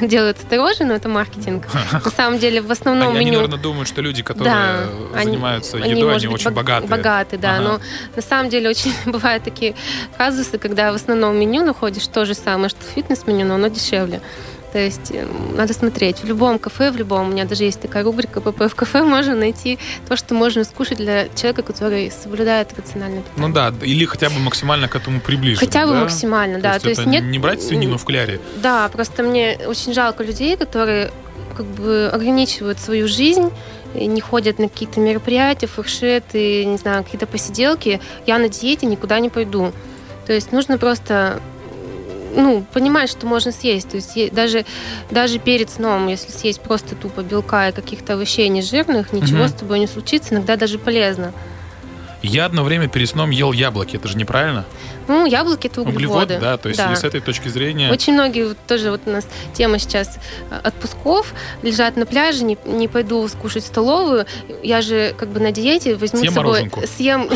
делают 0.00 0.38
это 0.38 0.84
но 0.84 0.94
это 0.94 1.08
маркетинг. 1.08 1.66
На 1.92 2.10
самом 2.10 2.38
деле, 2.38 2.62
в 2.62 2.70
основном 2.70 3.08
они, 3.08 3.18
меню... 3.18 3.28
Они, 3.28 3.36
наверное, 3.36 3.58
думают, 3.58 3.88
что 3.88 4.00
люди, 4.00 4.22
которые 4.22 4.54
да, 4.54 5.22
занимаются 5.22 5.76
они, 5.76 5.90
едой, 5.90 6.14
они, 6.14 6.26
они 6.26 6.34
очень 6.34 6.50
богатые. 6.50 6.88
Богаты, 6.88 7.36
да. 7.36 7.56
Ага. 7.56 7.62
Но 7.62 7.80
на 8.16 8.22
самом 8.22 8.50
деле 8.50 8.70
очень 8.70 8.92
бывают 9.06 9.44
такие 9.44 9.74
казусы, 10.16 10.58
когда 10.58 10.92
в 10.92 10.94
основном 10.94 11.36
меню 11.36 11.64
находишь 11.64 12.06
то 12.06 12.24
же 12.24 12.34
самое, 12.34 12.68
что 12.68 12.80
фитнес-меню, 12.94 13.46
но 13.46 13.54
оно 13.54 13.68
дешевле. 13.68 14.20
То 14.72 14.78
есть 14.78 15.10
э, 15.10 15.26
надо 15.56 15.74
смотреть. 15.74 16.18
В 16.18 16.24
любом 16.24 16.58
кафе, 16.58 16.90
в 16.90 16.96
любом, 16.96 17.28
у 17.28 17.32
меня 17.32 17.44
даже 17.44 17.64
есть 17.64 17.80
такая 17.80 18.04
рубрика 18.04 18.40
ПП 18.40 18.70
в 18.70 18.74
кафе, 18.74 19.02
можно 19.04 19.34
найти 19.34 19.78
то, 20.08 20.16
что 20.16 20.34
можно 20.34 20.64
скушать 20.64 20.98
для 20.98 21.28
человека, 21.28 21.62
который 21.62 22.10
соблюдает 22.10 22.72
рациональное 22.76 23.22
питание. 23.22 23.48
Ну 23.48 23.54
да, 23.54 23.72
или 23.82 24.04
хотя 24.04 24.30
бы 24.30 24.38
максимально 24.38 24.88
к 24.88 24.96
этому 24.96 25.20
приближить. 25.20 25.60
Хотя 25.60 25.86
бы 25.86 25.92
да? 25.92 26.00
максимально, 26.00 26.56
то 26.56 26.62
да. 26.62 26.72
Есть 26.74 26.84
то 26.84 26.90
есть 26.90 27.06
нет... 27.06 27.24
не 27.24 27.38
брать 27.38 27.62
свинину 27.62 27.98
в 27.98 28.04
кляре. 28.04 28.40
Да, 28.62 28.88
просто 28.88 29.22
мне 29.22 29.58
очень 29.66 29.92
жалко 29.92 30.22
людей, 30.22 30.56
которые 30.56 31.10
как 31.56 31.66
бы 31.66 32.08
ограничивают 32.12 32.78
свою 32.78 33.08
жизнь 33.08 33.50
не 33.94 34.20
ходят 34.20 34.58
на 34.58 34.68
какие-то 34.68 35.00
мероприятия, 35.00 35.66
фуршеты, 35.66 36.64
не 36.64 36.76
знаю, 36.76 37.02
какие-то 37.02 37.26
посиделки. 37.26 38.00
Я 38.26 38.38
на 38.38 38.48
диете 38.48 38.86
никуда 38.86 39.18
не 39.18 39.30
пойду. 39.30 39.72
То 40.26 40.32
есть 40.32 40.52
нужно 40.52 40.78
просто 40.78 41.40
ну, 42.34 42.64
понимать, 42.72 43.10
что 43.10 43.26
можно 43.26 43.52
съесть. 43.52 43.88
То 43.88 43.96
есть 43.96 44.32
даже, 44.32 44.64
даже 45.10 45.38
перед 45.38 45.70
сном, 45.70 46.08
если 46.08 46.30
съесть 46.30 46.60
просто 46.60 46.94
тупо 46.94 47.22
белка 47.22 47.68
и 47.68 47.72
каких-то 47.72 48.14
овощей 48.14 48.48
нежирных, 48.48 49.12
ничего 49.12 49.42
угу. 49.42 49.48
с 49.48 49.52
тобой 49.52 49.78
не 49.78 49.86
случится, 49.86 50.34
иногда 50.34 50.56
даже 50.56 50.78
полезно. 50.78 51.32
Я 52.22 52.44
одно 52.44 52.64
время 52.64 52.88
перед 52.88 53.08
сном 53.08 53.30
ел 53.30 53.52
яблоки, 53.52 53.96
это 53.96 54.08
же 54.08 54.16
неправильно? 54.16 54.64
Ну, 55.08 55.26
яблоки 55.26 55.66
это 55.66 55.80
углеводы. 55.80 56.04
Углеводы, 56.04 56.38
да, 56.38 56.56
то 56.56 56.68
есть 56.68 56.78
да. 56.78 56.94
с 56.94 57.02
этой 57.02 57.20
точки 57.20 57.48
зрения... 57.48 57.90
Очень 57.90 58.12
многие, 58.12 58.46
вот, 58.46 58.58
тоже 58.68 58.90
вот 58.90 59.00
у 59.06 59.10
нас 59.10 59.26
тема 59.54 59.78
сейчас 59.78 60.18
э, 60.50 60.60
отпусков, 60.62 61.34
лежат 61.62 61.96
на 61.96 62.06
пляже, 62.06 62.44
не, 62.44 62.56
не 62.64 62.86
пойду 62.86 63.26
скушать 63.26 63.64
столовую, 63.64 64.26
я 64.62 64.82
же 64.82 65.14
как 65.18 65.30
бы 65.30 65.40
на 65.40 65.50
диете 65.50 65.96
возьму 65.96 66.20
съем 66.20 66.32
с 66.32 66.34
собой... 66.34 66.52
Мороженку. 66.52 66.82
Съем 66.86 67.28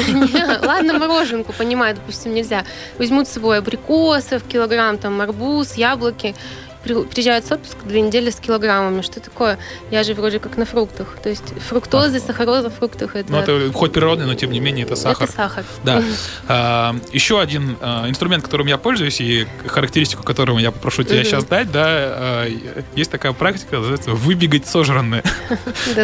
Ладно, 0.64 0.98
мороженку, 0.98 1.52
понимаю, 1.52 1.96
допустим, 1.96 2.34
нельзя. 2.34 2.64
Возьму 2.98 3.24
с 3.24 3.28
собой 3.28 3.58
абрикосов, 3.58 4.44
килограмм, 4.44 4.98
там, 4.98 5.20
арбуз, 5.20 5.74
яблоки, 5.74 6.36
приезжают 6.84 7.46
с 7.46 7.52
отпуска 7.52 7.84
две 7.84 8.00
недели 8.00 8.30
с 8.30 8.36
килограммами. 8.36 9.02
Что 9.02 9.20
такое? 9.20 9.58
Я 9.90 10.02
же 10.02 10.14
вроде 10.14 10.38
как 10.38 10.56
на 10.56 10.66
фруктах. 10.66 11.16
То 11.22 11.28
есть 11.28 11.54
фруктоза, 11.68 12.20
сахароза 12.20 12.70
в 12.70 12.74
фруктах 12.74 13.16
это... 13.16 13.32
Ну, 13.32 13.38
это 13.38 13.72
хоть 13.72 13.92
природный, 13.92 14.26
но 14.26 14.34
тем 14.34 14.50
не 14.50 14.60
менее 14.60 14.84
это 14.84 14.96
сахар. 14.96 15.24
Это 15.24 15.32
сахар. 15.32 15.64
Да. 15.84 16.02
А, 16.46 16.94
еще 17.12 17.40
один 17.40 17.76
а, 17.80 18.08
инструмент, 18.08 18.44
которым 18.44 18.66
я 18.66 18.76
пользуюсь, 18.76 19.20
и 19.20 19.46
характеристику 19.66 20.22
которого 20.22 20.58
я 20.58 20.70
попрошу 20.70 21.02
тебя 21.02 21.20
угу. 21.20 21.24
сейчас 21.24 21.44
дать, 21.44 21.72
да, 21.72 21.84
а, 21.86 22.46
есть 22.94 23.10
такая 23.10 23.32
практика, 23.32 23.76
называется 23.76 24.10
выбегать 24.10 24.66
сожранное. 24.66 25.22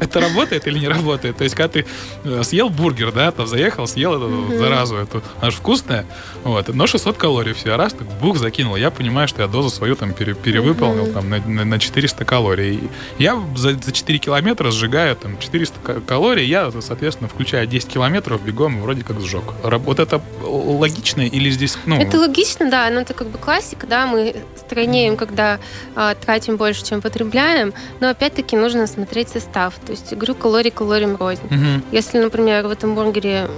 Это 0.00 0.20
работает 0.20 0.66
или 0.66 0.78
не 0.78 0.88
работает? 0.88 1.38
То 1.38 1.44
есть, 1.44 1.56
когда 1.56 1.68
ты 1.68 1.86
э, 2.24 2.42
съел 2.42 2.68
бургер, 2.68 3.12
да, 3.12 3.30
там 3.32 3.46
заехал, 3.46 3.86
съел 3.86 4.16
эту 4.16 4.58
заразу, 4.58 4.96
эту, 4.96 5.22
она 5.40 5.50
же 5.50 5.56
вкусная, 5.56 6.06
вот, 6.44 6.68
но 6.68 6.86
600 6.86 7.16
калорий 7.16 7.52
все, 7.52 7.76
раз, 7.76 7.92
так 7.92 8.06
бух 8.20 8.38
закинул, 8.38 8.76
я 8.76 8.90
понимаю, 8.90 9.28
что 9.28 9.42
я 9.42 9.48
дозу 9.48 9.70
свою 9.70 9.96
там 9.96 10.12
пере, 10.18 10.34
перевыполнил 10.34 11.06
mm-hmm. 11.06 11.12
там 11.12 11.30
на, 11.30 11.38
на, 11.38 11.64
на 11.64 11.78
400 11.78 12.24
калорий. 12.24 12.90
Я 13.18 13.40
за, 13.56 13.74
за 13.74 13.92
4 13.92 14.18
километра 14.18 14.70
сжигаю 14.70 15.16
там 15.16 15.38
400 15.38 16.00
калорий, 16.06 16.46
я, 16.46 16.70
соответственно, 16.80 17.28
включая 17.28 17.66
10 17.66 17.88
километров, 17.88 18.42
бегом 18.42 18.80
вроде 18.80 19.02
как 19.04 19.20
сжег. 19.20 19.44
Вот 19.62 19.98
это 19.98 20.20
логично 20.42 21.22
или 21.22 21.50
здесь... 21.50 21.78
Ну... 21.86 22.00
Это 22.00 22.18
логично, 22.18 22.70
да, 22.70 22.88
но 22.90 23.00
это 23.00 23.14
как 23.14 23.28
бы 23.28 23.38
классика, 23.38 23.86
да, 23.86 24.06
мы 24.06 24.36
стройнеем, 24.56 25.16
когда 25.16 25.58
а, 25.94 26.14
тратим 26.14 26.56
больше, 26.56 26.84
чем 26.84 27.00
потребляем, 27.00 27.72
но 28.00 28.08
опять-таки 28.08 28.56
нужно 28.56 28.86
смотреть 28.86 29.28
состав, 29.28 29.74
то 29.84 29.92
есть, 29.92 30.12
говорю, 30.12 30.34
калорий 30.34 30.70
калориям 30.70 31.16
рознь. 31.16 31.42
Mm-hmm. 31.48 31.84
Если, 31.92 32.18
например, 32.18 32.66
в 32.66 32.70
этом 32.70 32.94
бургере 32.94 33.48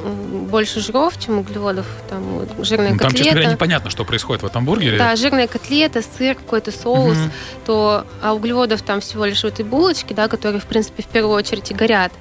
больше 0.50 0.80
жиров, 0.80 1.18
чем 1.18 1.38
углеводов, 1.38 1.86
там 2.08 2.22
жирная 2.62 2.92
ну, 2.92 2.98
там, 2.98 3.08
котлета... 3.08 3.08
Там, 3.08 3.16
честно 3.16 3.32
говоря, 3.32 3.52
непонятно, 3.52 3.90
что 3.90 4.04
происходит 4.04 4.42
в 4.42 4.46
этом 4.46 4.64
бургере. 4.64 4.98
Да, 4.98 5.16
жирная 5.16 5.46
котлета, 5.46 6.02
сыр, 6.02 6.36
какой-то 6.50 6.72
соус, 6.72 7.16
угу. 7.16 7.30
то 7.64 8.04
а 8.20 8.34
углеводов 8.34 8.82
там 8.82 9.00
всего 9.00 9.24
лишь 9.24 9.42
в 9.42 9.44
этой 9.44 9.64
булочке, 9.64 10.14
да, 10.14 10.26
которые, 10.26 10.60
в 10.60 10.64
принципе, 10.64 11.04
в 11.04 11.06
первую 11.06 11.36
очередь 11.36 11.70
и 11.70 11.74
горят. 11.74 12.12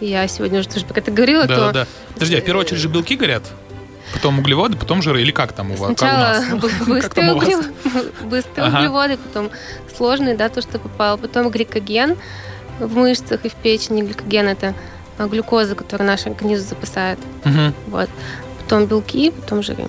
Я 0.00 0.28
сегодня 0.28 0.60
уже 0.60 0.68
тоже 0.68 0.84
про 0.84 1.00
это 1.00 1.10
говорила, 1.10 1.46
да, 1.46 1.56
то... 1.56 1.72
Да. 1.72 1.86
Подожди, 2.12 2.36
а 2.36 2.40
в 2.40 2.44
первую 2.44 2.66
очередь 2.66 2.80
же 2.80 2.88
белки 2.88 3.16
горят? 3.16 3.42
Потом 4.12 4.38
углеводы, 4.38 4.76
потом 4.76 5.00
жиры, 5.00 5.22
или 5.22 5.32
как 5.32 5.52
там 5.52 5.70
у 5.70 5.74
вас? 5.76 5.96
Сначала 5.96 6.44
быстрые, 6.86 7.34
быстрые 8.24 8.68
углеводы, 8.68 9.16
потом 9.16 9.50
сложные, 9.96 10.36
да, 10.36 10.50
то, 10.50 10.60
что 10.60 10.78
попало, 10.78 11.16
потом 11.16 11.48
гликоген 11.48 12.16
в 12.78 12.96
мышцах 12.96 13.46
и 13.46 13.48
в 13.48 13.54
печени. 13.54 14.02
Гликоген 14.02 14.48
это 14.48 14.74
глюкоза, 15.18 15.74
которую 15.74 16.06
наш 16.06 16.26
организм 16.26 16.68
запасает. 16.68 17.18
Угу. 17.46 17.72
Вот. 17.88 18.10
Потом 18.62 18.86
белки, 18.86 19.30
потом 19.30 19.62
жиры. 19.62 19.88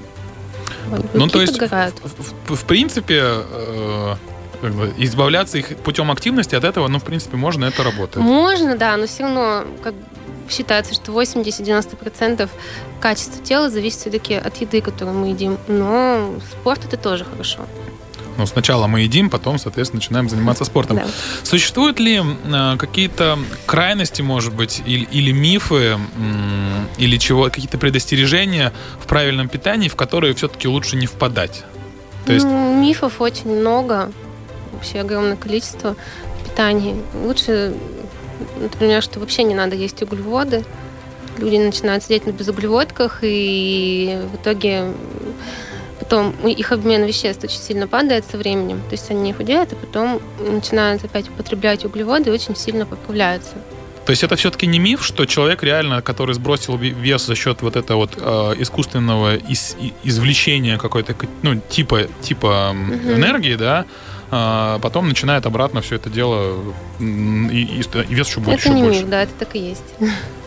Ну, 1.14 1.28
то 1.28 1.42
есть, 1.42 1.60
в, 1.60 2.56
в, 2.56 2.66
принципе, 2.66 3.22
э, 3.22 4.16
избавляться 4.98 5.58
их 5.58 5.78
путем 5.78 6.12
активности 6.12 6.56
от 6.56 6.64
этого, 6.64 6.88
ну, 6.88 7.00
в 7.00 7.04
принципе, 7.04 7.38
можно, 7.38 7.66
это 7.66 7.84
работает. 7.84 8.26
Можно, 8.26 8.78
да, 8.78 8.98
но 8.98 9.08
все 9.08 9.24
равно 9.24 9.66
как 9.84 9.94
считается, 10.50 10.94
что 10.94 11.12
80-90% 11.12 12.50
качества 13.00 13.44
тела 13.44 13.70
зависит 13.70 14.00
все-таки 14.00 14.34
от 14.34 14.58
еды, 14.58 14.82
которую 14.82 15.18
мы 15.18 15.28
едим. 15.30 15.58
Но 15.68 16.34
спорт 16.52 16.86
это 16.86 16.98
тоже 16.98 17.26
хорошо. 17.26 17.66
Ну, 18.40 18.46
сначала 18.46 18.88
мы 18.88 19.02
едим, 19.02 19.30
потом, 19.30 19.60
соответственно, 19.60 20.00
начинаем 20.00 20.30
заниматься 20.30 20.64
спортом. 20.64 20.98
Да. 20.98 21.08
Существуют 21.44 22.00
ли 22.00 22.22
э, 22.22 22.78
какие-то 22.78 23.38
крайности, 23.66 24.22
может 24.22 24.56
быть, 24.56 24.82
или, 24.86 25.04
или 25.12 25.34
мифы, 25.34 25.98
э, 25.98 25.98
или 26.98 27.18
чего, 27.18 27.44
какие-то 27.46 27.78
предостережения 27.78 28.72
в 29.02 29.08
правильном 29.08 29.50
питании, 29.50 29.90
в 29.90 29.98
которые 29.98 30.34
все-таки 30.36 30.70
лучше 30.70 30.96
не 30.96 31.06
впадать? 31.06 31.66
То 32.26 32.32
есть... 32.32 32.46
ну, 32.46 32.82
мифов 32.82 33.20
очень 33.20 33.50
много, 33.54 34.10
вообще 34.72 35.02
огромное 35.02 35.36
количество 35.36 35.98
питаний. 36.46 36.96
Лучше 37.26 37.74
например, 38.58 39.04
что 39.04 39.20
вообще 39.20 39.44
не 39.44 39.54
надо 39.54 39.76
есть 39.76 40.02
углеводы. 40.02 40.64
Люди 41.38 41.58
начинают 41.58 42.04
сидеть 42.04 42.26
на 42.26 42.32
безуглеводках, 42.32 43.20
и 43.22 44.22
в 44.32 44.36
итоге 44.38 44.94
потом 46.10 46.32
их 46.48 46.72
обмен 46.72 47.06
веществ 47.06 47.44
очень 47.44 47.60
сильно 47.60 47.88
падает 47.88 48.26
со 48.26 48.38
временем. 48.38 48.82
То 48.90 48.94
есть 48.94 49.12
они 49.12 49.32
худеют, 49.32 49.74
а 49.74 49.76
потом 49.76 50.20
начинают 50.40 51.04
опять 51.04 51.30
употреблять 51.30 51.86
углеводы 51.86 52.32
и 52.32 52.34
очень 52.34 52.56
сильно 52.56 52.88
поправляются. 52.88 53.54
То 54.06 54.12
есть 54.12 54.24
это 54.24 54.36
все-таки 54.36 54.66
не 54.66 54.80
миф, 54.80 55.06
что 55.06 55.26
человек 55.28 55.62
реально, 55.62 56.02
который 56.02 56.34
сбросил 56.34 56.78
вес 56.78 57.28
за 57.28 57.36
счет 57.36 57.62
вот 57.62 57.76
этого 57.76 57.98
вот 57.98 58.14
э, 58.18 58.56
искусственного 58.58 59.36
из, 59.36 59.78
извлечения 60.04 60.80
какой-то, 60.80 61.16
ну, 61.44 61.62
типа, 61.70 62.08
типа 62.22 62.72
угу. 62.72 63.14
энергии, 63.14 63.56
да, 63.56 63.86
э, 64.32 64.80
потом 64.82 65.10
начинает 65.10 65.46
обратно 65.46 65.82
все 65.82 65.98
это 65.98 66.10
дело, 66.10 66.74
и, 67.00 67.04
и, 67.04 67.82
и 67.82 68.14
вес 68.16 68.28
еще 68.30 68.40
будет 68.40 68.60
это 68.60 68.70
еще 68.70 68.74
не 68.74 68.82
больше. 68.82 69.02
Миф, 69.02 69.10
да, 69.10 69.22
это 69.22 69.34
так 69.38 69.56
и 69.56 69.60
есть. 69.60 69.86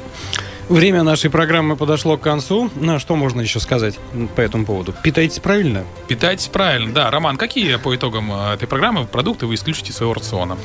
Время 0.69 1.03
нашей 1.03 1.31
программы 1.31 1.77
подошло 1.77 2.17
к 2.17 2.21
концу. 2.21 2.71
Ну, 2.77 2.95
а 2.95 2.99
что 2.99 3.17
можно 3.17 3.41
еще 3.41 3.61
сказать 3.61 3.99
по 4.37 4.41
этому 4.41 4.65
поводу? 4.65 4.95
Питайтесь 5.03 5.39
правильно? 5.39 5.85
Питайтесь 6.09 6.49
правильно, 6.49 6.93
да. 6.93 7.11
Роман, 7.11 7.37
какие 7.37 7.77
по 7.77 7.95
итогам 7.95 8.33
э, 8.33 8.55
этой 8.55 8.67
программы 8.67 9.05
продукты 9.05 9.47
вы 9.47 9.55
исключите 9.55 9.91
из 9.91 9.97
своего 9.97 10.15
рациона? 10.15 10.57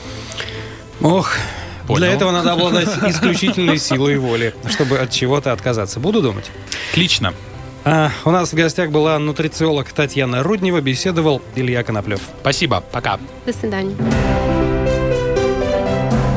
Ох, 1.01 1.31
Понял. 1.87 1.99
Для 1.99 2.13
этого 2.13 2.31
надо 2.31 2.51
обладать 2.51 2.89
исключительной 3.07 3.77
силой 3.77 4.17
воли, 4.17 4.53
чтобы 4.69 4.99
от 4.99 5.09
чего-то 5.09 5.53
отказаться. 5.53 5.99
Буду 5.99 6.21
думать. 6.21 6.51
Отлично. 6.91 7.33
А, 7.85 8.11
у 8.25 8.31
нас 8.31 8.51
в 8.51 8.53
гостях 8.53 8.91
была 8.91 9.17
нутрициолог 9.17 9.89
Татьяна 9.93 10.43
Руднева, 10.43 10.81
беседовал 10.81 11.41
Илья 11.55 11.83
Коноплев. 11.83 12.19
Спасибо, 12.41 12.83
пока. 12.91 13.17
До 13.45 13.53
свидания. 13.53 13.95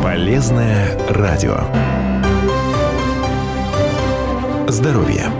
Полезное 0.03 0.96
радио. 1.09 1.64
Здоровье. 4.70 5.39